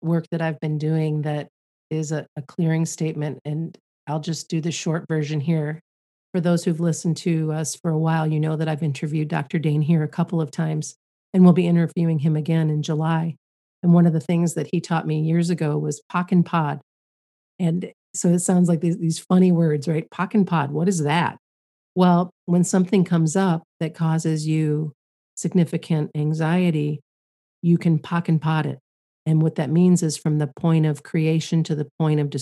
work 0.00 0.26
that 0.30 0.40
I've 0.40 0.60
been 0.60 0.78
doing 0.78 1.22
that 1.22 1.48
is 1.92 2.10
a, 2.12 2.26
a 2.36 2.42
clearing 2.42 2.86
statement. 2.86 3.38
And 3.44 3.76
I'll 4.06 4.20
just 4.20 4.48
do 4.48 4.60
the 4.60 4.72
short 4.72 5.06
version 5.08 5.40
here. 5.40 5.80
for 6.32 6.40
those 6.40 6.64
who've 6.64 6.80
listened 6.80 7.18
to 7.18 7.52
us 7.52 7.76
for 7.76 7.90
a 7.90 7.98
while, 7.98 8.26
you 8.26 8.40
know 8.40 8.56
that 8.56 8.68
I've 8.68 8.82
interviewed 8.82 9.28
Dr. 9.28 9.58
Dain 9.58 9.82
Heer 9.82 10.02
a 10.02 10.08
couple 10.08 10.40
of 10.40 10.50
times, 10.50 10.94
and 11.34 11.44
we'll 11.44 11.52
be 11.52 11.66
interviewing 11.66 12.20
him 12.20 12.36
again 12.36 12.70
in 12.70 12.82
July. 12.82 13.36
And 13.82 13.92
one 13.92 14.06
of 14.06 14.14
the 14.14 14.20
things 14.20 14.54
that 14.54 14.68
he 14.72 14.80
taught 14.80 15.06
me 15.06 15.20
years 15.20 15.50
ago 15.50 15.76
was 15.76 16.00
pock 16.08 16.32
and 16.32 16.44
pod. 16.44 16.80
And 17.58 17.92
so 18.14 18.28
it 18.28 18.38
sounds 18.38 18.68
like 18.68 18.80
these, 18.80 18.96
these 18.98 19.18
funny 19.18 19.52
words, 19.52 19.86
right? 19.86 20.10
Pock 20.10 20.34
and 20.34 20.46
pod. 20.46 20.70
What 20.70 20.88
is 20.88 21.02
that? 21.02 21.36
Well, 21.94 22.30
when 22.46 22.64
something 22.64 23.04
comes 23.04 23.36
up 23.36 23.62
that 23.80 23.94
causes 23.94 24.46
you 24.46 24.92
significant 25.34 26.10
anxiety, 26.14 27.00
you 27.60 27.76
can 27.76 27.98
pock 27.98 28.28
and 28.28 28.40
pod 28.40 28.66
it. 28.66 28.78
And 29.24 29.40
what 29.40 29.54
that 29.54 29.70
means 29.70 30.02
is 30.02 30.16
from 30.16 30.38
the 30.38 30.48
point 30.48 30.86
of 30.86 31.02
creation 31.02 31.62
to 31.64 31.74
the 31.74 31.88
point 31.98 32.20
of 32.20 32.32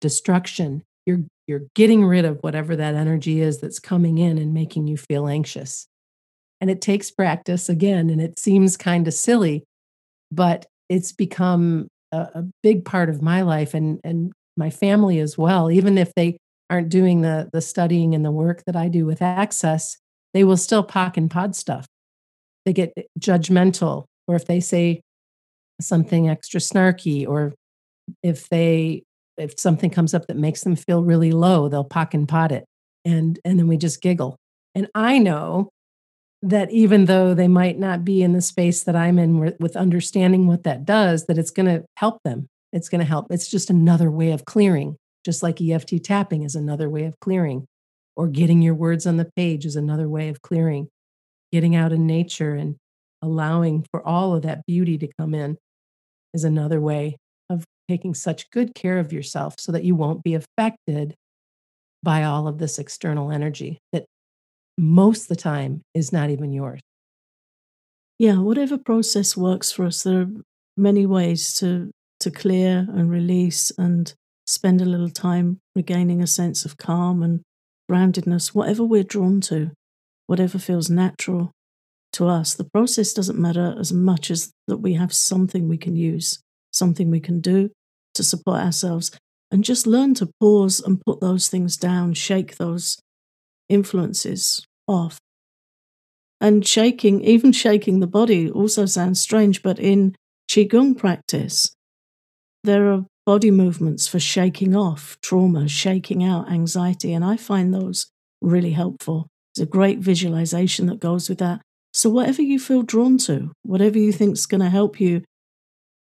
destruction, 0.00 0.82
you're 1.06 1.20
you're 1.46 1.62
getting 1.74 2.04
rid 2.04 2.24
of 2.24 2.38
whatever 2.42 2.76
that 2.76 2.94
energy 2.94 3.40
is 3.40 3.60
that's 3.60 3.80
coming 3.80 4.18
in 4.18 4.38
and 4.38 4.54
making 4.54 4.86
you 4.86 4.96
feel 4.96 5.26
anxious. 5.26 5.86
And 6.60 6.70
it 6.70 6.80
takes 6.80 7.10
practice 7.10 7.68
again, 7.68 8.08
and 8.10 8.20
it 8.20 8.38
seems 8.38 8.76
kind 8.76 9.08
of 9.08 9.14
silly, 9.14 9.64
but 10.30 10.66
it's 10.88 11.12
become 11.12 11.88
a, 12.12 12.28
a 12.34 12.44
big 12.62 12.84
part 12.84 13.10
of 13.10 13.22
my 13.22 13.42
life 13.42 13.74
and 13.74 14.00
and 14.04 14.32
my 14.56 14.70
family 14.70 15.18
as 15.18 15.36
well. 15.36 15.70
Even 15.70 15.98
if 15.98 16.14
they 16.14 16.38
aren't 16.70 16.88
doing 16.88 17.20
the 17.22 17.50
the 17.52 17.60
studying 17.60 18.14
and 18.14 18.24
the 18.24 18.30
work 18.30 18.62
that 18.64 18.76
I 18.76 18.88
do 18.88 19.04
with 19.04 19.20
access, 19.20 19.96
they 20.32 20.44
will 20.44 20.56
still 20.56 20.84
POC 20.84 21.16
and 21.16 21.30
pod 21.30 21.54
stuff. 21.56 21.86
They 22.64 22.72
get 22.72 22.92
judgmental, 23.18 24.04
or 24.26 24.36
if 24.36 24.46
they 24.46 24.60
say 24.60 25.00
something 25.82 26.28
extra 26.28 26.60
snarky, 26.60 27.26
or 27.26 27.54
if 28.22 28.48
they 28.48 29.02
if 29.36 29.58
something 29.58 29.90
comes 29.90 30.12
up 30.12 30.26
that 30.26 30.36
makes 30.36 30.62
them 30.62 30.76
feel 30.76 31.02
really 31.02 31.32
low, 31.32 31.68
they'll 31.68 31.84
POC 31.84 32.14
and 32.14 32.28
pod 32.28 32.52
it. 32.52 32.64
And 33.04 33.38
and 33.44 33.58
then 33.58 33.68
we 33.68 33.76
just 33.76 34.02
giggle. 34.02 34.36
And 34.74 34.88
I 34.94 35.18
know 35.18 35.70
that 36.42 36.70
even 36.70 37.04
though 37.04 37.34
they 37.34 37.48
might 37.48 37.78
not 37.78 38.04
be 38.04 38.22
in 38.22 38.32
the 38.32 38.40
space 38.40 38.84
that 38.84 38.96
I'm 38.96 39.18
in 39.18 39.38
with 39.58 39.76
understanding 39.76 40.46
what 40.46 40.64
that 40.64 40.84
does, 40.84 41.26
that 41.26 41.38
it's 41.38 41.50
going 41.50 41.66
to 41.66 41.84
help 41.96 42.22
them. 42.24 42.46
It's 42.72 42.88
going 42.88 43.00
to 43.00 43.06
help. 43.06 43.26
It's 43.30 43.50
just 43.50 43.68
another 43.68 44.10
way 44.10 44.30
of 44.32 44.44
clearing, 44.44 44.96
just 45.24 45.42
like 45.42 45.60
EFT 45.60 46.02
tapping 46.02 46.44
is 46.44 46.54
another 46.54 46.88
way 46.88 47.04
of 47.04 47.18
clearing, 47.20 47.66
or 48.16 48.28
getting 48.28 48.62
your 48.62 48.74
words 48.74 49.06
on 49.06 49.16
the 49.18 49.30
page 49.36 49.66
is 49.66 49.76
another 49.76 50.08
way 50.08 50.28
of 50.28 50.40
clearing, 50.40 50.88
getting 51.52 51.76
out 51.76 51.92
in 51.92 52.06
nature 52.06 52.54
and 52.54 52.76
allowing 53.20 53.84
for 53.90 54.06
all 54.06 54.34
of 54.34 54.42
that 54.42 54.64
beauty 54.66 54.96
to 54.96 55.08
come 55.18 55.34
in 55.34 55.58
is 56.34 56.44
another 56.44 56.80
way 56.80 57.16
of 57.48 57.64
taking 57.88 58.14
such 58.14 58.50
good 58.50 58.74
care 58.74 58.98
of 58.98 59.12
yourself 59.12 59.56
so 59.58 59.72
that 59.72 59.84
you 59.84 59.94
won't 59.94 60.22
be 60.22 60.34
affected 60.34 61.14
by 62.02 62.22
all 62.22 62.48
of 62.48 62.58
this 62.58 62.78
external 62.78 63.30
energy 63.30 63.78
that 63.92 64.06
most 64.78 65.22
of 65.22 65.28
the 65.28 65.36
time 65.36 65.82
is 65.94 66.12
not 66.12 66.30
even 66.30 66.52
yours. 66.52 66.80
Yeah, 68.18 68.38
whatever 68.38 68.78
process 68.78 69.36
works 69.36 69.72
for 69.72 69.86
us, 69.86 70.02
there 70.02 70.22
are 70.22 70.28
many 70.76 71.06
ways 71.06 71.54
to 71.58 71.90
to 72.20 72.30
clear 72.30 72.86
and 72.90 73.10
release 73.10 73.72
and 73.78 74.12
spend 74.46 74.82
a 74.82 74.84
little 74.84 75.08
time 75.08 75.58
regaining 75.74 76.22
a 76.22 76.26
sense 76.26 76.66
of 76.66 76.76
calm 76.76 77.22
and 77.22 77.40
groundedness, 77.90 78.48
whatever 78.48 78.84
we're 78.84 79.02
drawn 79.02 79.40
to, 79.40 79.70
whatever 80.26 80.58
feels 80.58 80.90
natural 80.90 81.50
to 82.12 82.28
us. 82.28 82.54
The 82.54 82.64
process 82.64 83.12
doesn't 83.12 83.38
matter 83.38 83.74
as 83.78 83.92
much 83.92 84.30
as 84.30 84.52
that 84.66 84.78
we 84.78 84.94
have 84.94 85.12
something 85.12 85.68
we 85.68 85.78
can 85.78 85.96
use, 85.96 86.40
something 86.72 87.10
we 87.10 87.20
can 87.20 87.40
do 87.40 87.70
to 88.14 88.22
support 88.22 88.60
ourselves, 88.60 89.10
and 89.50 89.64
just 89.64 89.86
learn 89.86 90.14
to 90.14 90.30
pause 90.40 90.80
and 90.80 91.00
put 91.04 91.20
those 91.20 91.48
things 91.48 91.76
down, 91.76 92.14
shake 92.14 92.56
those 92.56 92.98
influences 93.68 94.64
off. 94.86 95.18
And 96.40 96.66
shaking, 96.66 97.22
even 97.22 97.52
shaking 97.52 98.00
the 98.00 98.06
body, 98.06 98.50
also 98.50 98.86
sounds 98.86 99.20
strange, 99.20 99.62
but 99.62 99.78
in 99.78 100.16
Qigong 100.50 100.96
practice, 100.96 101.72
there 102.64 102.90
are 102.90 103.06
body 103.26 103.50
movements 103.50 104.08
for 104.08 104.18
shaking 104.18 104.74
off 104.74 105.16
trauma, 105.22 105.68
shaking 105.68 106.24
out 106.24 106.50
anxiety, 106.50 107.12
and 107.12 107.24
I 107.24 107.36
find 107.36 107.72
those 107.72 108.10
really 108.40 108.72
helpful. 108.72 109.28
There's 109.54 109.68
a 109.68 109.70
great 109.70 109.98
visualization 109.98 110.86
that 110.86 111.00
goes 111.00 111.28
with 111.28 111.38
that. 111.38 111.60
So, 111.92 112.08
whatever 112.10 112.42
you 112.42 112.58
feel 112.58 112.82
drawn 112.82 113.18
to, 113.18 113.50
whatever 113.62 113.98
you 113.98 114.12
think 114.12 114.34
is 114.34 114.46
going 114.46 114.60
to 114.60 114.70
help 114.70 115.00
you 115.00 115.22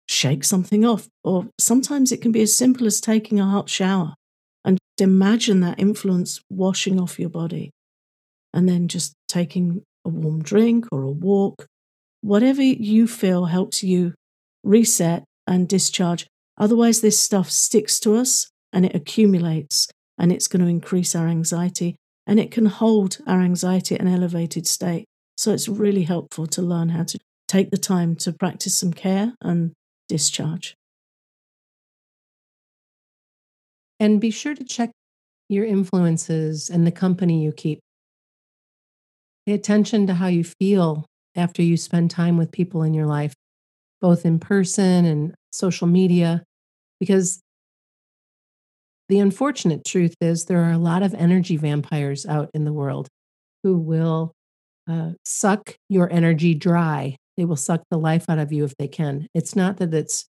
shake 0.07 0.43
something 0.43 0.85
off, 0.85 1.07
or 1.23 1.47
sometimes 1.59 2.11
it 2.11 2.21
can 2.21 2.31
be 2.31 2.41
as 2.41 2.55
simple 2.55 2.85
as 2.85 3.01
taking 3.01 3.39
a 3.39 3.45
hot 3.45 3.69
shower 3.69 4.13
and 4.63 4.77
imagine 4.99 5.61
that 5.61 5.79
influence 5.79 6.39
washing 6.49 6.99
off 6.99 7.19
your 7.19 7.29
body 7.29 7.71
and 8.53 8.67
then 8.67 8.87
just 8.87 9.13
taking 9.27 9.81
a 10.05 10.09
warm 10.09 10.43
drink 10.43 10.85
or 10.91 11.03
a 11.03 11.11
walk, 11.11 11.65
whatever 12.21 12.61
you 12.61 13.07
feel 13.07 13.45
helps 13.45 13.81
you 13.83 14.13
reset 14.63 15.23
and 15.47 15.67
discharge. 15.67 16.27
Otherwise, 16.57 17.01
this 17.01 17.19
stuff 17.19 17.49
sticks 17.49 17.99
to 17.99 18.15
us 18.15 18.49
and 18.73 18.85
it 18.85 18.95
accumulates 18.95 19.87
and 20.17 20.31
it's 20.31 20.47
going 20.47 20.61
to 20.61 20.69
increase 20.69 21.15
our 21.15 21.27
anxiety 21.27 21.95
and 22.27 22.39
it 22.39 22.51
can 22.51 22.67
hold 22.67 23.17
our 23.25 23.41
anxiety 23.41 23.95
at 23.95 24.01
an 24.01 24.07
elevated 24.07 24.67
state. 24.67 25.05
So 25.41 25.51
it's 25.51 25.67
really 25.67 26.03
helpful 26.03 26.45
to 26.45 26.61
learn 26.61 26.89
how 26.89 27.03
to 27.03 27.17
take 27.47 27.71
the 27.71 27.77
time 27.79 28.15
to 28.17 28.31
practice 28.31 28.77
some 28.77 28.93
care 28.93 29.33
and 29.41 29.71
discharge. 30.07 30.75
And 33.99 34.21
be 34.21 34.29
sure 34.29 34.53
to 34.53 34.63
check 34.63 34.91
your 35.49 35.65
influences 35.65 36.69
and 36.69 36.85
the 36.85 36.91
company 36.91 37.43
you 37.43 37.51
keep. 37.53 37.79
Pay 39.47 39.53
attention 39.53 40.05
to 40.05 40.13
how 40.13 40.27
you 40.27 40.43
feel 40.43 41.07
after 41.35 41.63
you 41.63 41.75
spend 41.75 42.11
time 42.11 42.37
with 42.37 42.51
people 42.51 42.83
in 42.83 42.93
your 42.93 43.07
life, 43.07 43.33
both 43.99 44.27
in 44.27 44.37
person 44.37 45.05
and 45.05 45.33
social 45.51 45.87
media, 45.87 46.43
because 46.99 47.41
the 49.09 49.17
unfortunate 49.17 49.85
truth 49.85 50.13
is 50.21 50.45
there 50.45 50.63
are 50.63 50.71
a 50.71 50.77
lot 50.77 51.01
of 51.01 51.15
energy 51.15 51.57
vampires 51.57 52.27
out 52.27 52.51
in 52.53 52.63
the 52.63 52.73
world 52.73 53.07
who 53.63 53.79
will 53.79 54.33
uh, 54.89 55.11
suck 55.25 55.75
your 55.89 56.11
energy 56.11 56.53
dry. 56.53 57.15
They 57.37 57.45
will 57.45 57.55
suck 57.55 57.81
the 57.89 57.97
life 57.97 58.29
out 58.29 58.39
of 58.39 58.51
you 58.51 58.63
if 58.63 58.75
they 58.77 58.87
can. 58.87 59.27
It's 59.33 59.55
not 59.55 59.77
that 59.77 59.93
it's 59.93 60.25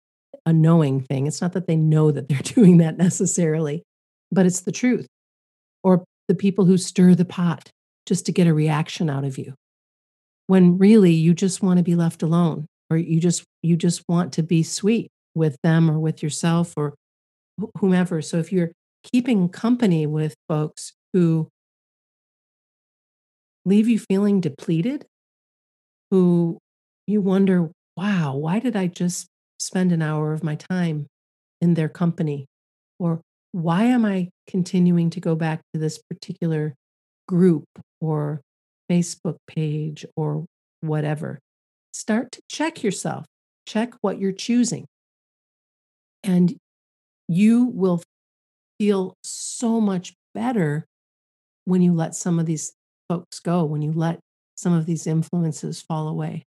a 0.46 0.54
knowing 0.54 1.02
thing, 1.02 1.28
it's 1.28 1.42
not 1.42 1.54
that 1.54 1.68
they 1.68 1.76
know 1.76 2.12
that 2.12 2.28
they're 2.28 2.40
doing 2.44 2.78
that 2.78 2.98
necessarily, 2.98 3.84
but 4.32 4.46
it's 4.46 4.62
the 4.62 4.72
truth. 4.72 5.08
Or 5.84 6.04
the 6.28 6.36
people 6.36 6.66
who 6.66 6.78
stir 6.78 7.16
the 7.16 7.26
pot 7.26 7.70
just 8.06 8.26
to 8.26 8.32
get 8.32 8.48
a 8.48 8.54
reaction 8.54 9.10
out 9.10 9.24
of 9.24 9.38
you 9.38 9.54
when 10.48 10.80
really 10.80 11.12
you 11.12 11.32
just 11.34 11.62
want 11.62 11.78
to 11.78 11.84
be 11.84 11.96
left 11.96 12.24
alone 12.24 12.66
or 12.90 12.98
you 12.98 13.20
just 13.20 13.44
you 13.62 13.76
just 13.76 14.04
want 14.10 14.34
to 14.34 14.42
be 14.42 14.64
sweet 14.64 15.12
with 15.36 15.56
them 15.64 15.92
or 15.92 16.00
with 16.00 16.24
yourself 16.24 16.74
or 16.76 16.96
whomever 17.80 18.20
so 18.20 18.38
if 18.38 18.52
you're 18.52 18.72
keeping 19.04 19.48
company 19.48 20.08
with 20.08 20.34
folks 20.48 20.94
who 21.14 21.48
leave 23.70 23.88
you 23.88 24.00
feeling 24.00 24.42
depleted 24.42 25.06
who 26.12 26.58
you 27.08 27.22
wonder 27.22 27.70
wow 27.96 28.36
why 28.36 28.60
did 28.60 28.76
i 28.76 28.88
just 28.88 29.28
spend 29.60 29.92
an 29.92 30.02
hour 30.02 30.34
of 30.34 30.44
my 30.44 30.56
time 30.56 31.06
in 31.62 31.74
their 31.74 31.90
company 31.90 32.46
or 33.00 33.22
why 33.52 33.84
am 33.84 34.06
i 34.06 34.28
continuing 34.48 35.10
to 35.10 35.20
go 35.20 35.36
back 35.36 35.62
to 35.74 35.80
this 35.80 36.00
particular 36.10 36.74
group 37.28 37.66
or 38.02 38.42
Facebook 38.90 39.38
page 39.48 40.06
or 40.16 40.46
whatever. 40.82 41.40
Start 41.94 42.32
to 42.34 42.42
check 42.50 42.84
yourself, 42.84 43.26
check 43.68 43.94
what 44.02 44.20
you're 44.20 44.32
choosing. 44.32 44.86
And 46.24 46.56
you 47.28 47.66
will 47.66 48.02
feel 48.80 49.14
so 49.24 49.80
much 49.80 50.14
better 50.34 50.86
when 51.66 51.82
you 51.82 51.94
let 51.94 52.16
some 52.16 52.40
of 52.40 52.46
these 52.46 52.74
folks 53.10 53.40
go, 53.40 53.66
when 53.66 53.82
you 53.82 53.92
let 53.92 54.20
some 54.56 54.74
of 54.74 54.86
these 54.86 55.08
influences 55.08 55.82
fall 55.82 56.08
away. 56.08 56.44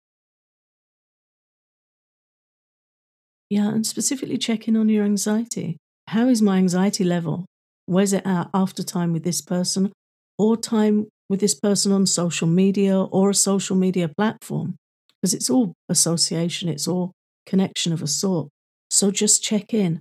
Yeah, 3.50 3.68
and 3.68 3.86
specifically 3.86 4.38
checking 4.38 4.76
on 4.76 4.88
your 4.88 5.04
anxiety. 5.04 5.76
How 6.08 6.28
is 6.28 6.40
my 6.42 6.56
anxiety 6.58 7.04
level? 7.04 7.46
Where's 7.86 8.12
it 8.12 8.26
at 8.26 8.48
after 8.54 8.82
time 8.82 9.12
with 9.12 9.24
this 9.24 9.40
person 9.40 9.92
or 10.38 10.56
time 10.56 11.08
with 11.28 11.40
this 11.40 11.54
person 11.54 11.92
on 11.92 12.06
social 12.06 12.46
media 12.48 12.98
or 13.00 13.30
a 13.30 13.34
social 13.34 13.76
media 13.76 14.08
platform 14.08 14.76
because 15.20 15.34
it's 15.34 15.50
all 15.50 15.74
association, 15.88 16.68
it's 16.68 16.88
all 16.88 17.12
connection 17.46 17.92
of 17.92 18.02
a 18.02 18.06
sort. 18.06 18.48
So 18.90 19.10
just 19.10 19.42
check 19.42 19.72
in. 19.74 20.00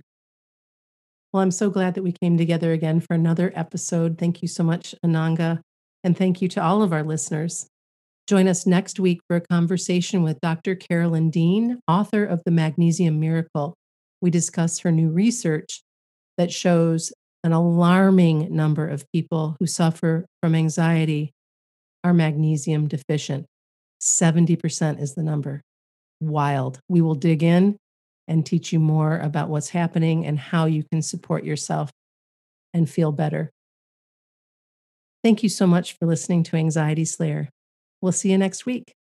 Well, 1.32 1.42
I'm 1.42 1.50
so 1.50 1.70
glad 1.70 1.94
that 1.94 2.02
we 2.02 2.12
came 2.12 2.36
together 2.36 2.72
again 2.72 3.00
for 3.00 3.14
another 3.14 3.52
episode. 3.54 4.18
Thank 4.18 4.42
you 4.42 4.48
so 4.48 4.62
much, 4.62 4.94
Ananga. 5.04 5.60
And 6.04 6.16
thank 6.16 6.42
you 6.42 6.48
to 6.48 6.62
all 6.62 6.82
of 6.82 6.92
our 6.92 7.02
listeners. 7.02 7.66
Join 8.26 8.48
us 8.48 8.66
next 8.66 9.00
week 9.00 9.20
for 9.26 9.36
a 9.36 9.40
conversation 9.40 10.22
with 10.22 10.40
Dr. 10.40 10.74
Carolyn 10.74 11.30
Dean, 11.30 11.80
author 11.88 12.24
of 12.24 12.42
The 12.44 12.50
Magnesium 12.50 13.20
Miracle. 13.20 13.74
We 14.20 14.30
discuss 14.30 14.80
her 14.80 14.92
new 14.92 15.10
research 15.10 15.82
that 16.38 16.52
shows 16.52 17.12
an 17.44 17.52
alarming 17.52 18.54
number 18.54 18.88
of 18.88 19.04
people 19.12 19.56
who 19.58 19.66
suffer 19.66 20.26
from 20.40 20.54
anxiety 20.54 21.32
are 22.04 22.14
magnesium 22.14 22.88
deficient. 22.88 23.46
70% 24.00 25.00
is 25.00 25.14
the 25.14 25.22
number. 25.22 25.60
Wild. 26.20 26.78
We 26.88 27.00
will 27.00 27.14
dig 27.14 27.42
in 27.42 27.76
and 28.28 28.46
teach 28.46 28.72
you 28.72 28.78
more 28.78 29.18
about 29.18 29.48
what's 29.48 29.70
happening 29.70 30.24
and 30.24 30.38
how 30.38 30.66
you 30.66 30.84
can 30.90 31.02
support 31.02 31.44
yourself 31.44 31.90
and 32.72 32.88
feel 32.88 33.12
better. 33.12 33.50
Thank 35.22 35.42
you 35.42 35.48
so 35.48 35.66
much 35.66 35.96
for 35.98 36.06
listening 36.06 36.42
to 36.44 36.56
Anxiety 36.56 37.04
Slayer. 37.04 37.48
We'll 38.00 38.12
see 38.12 38.30
you 38.32 38.38
next 38.38 38.66
week. 38.66 38.94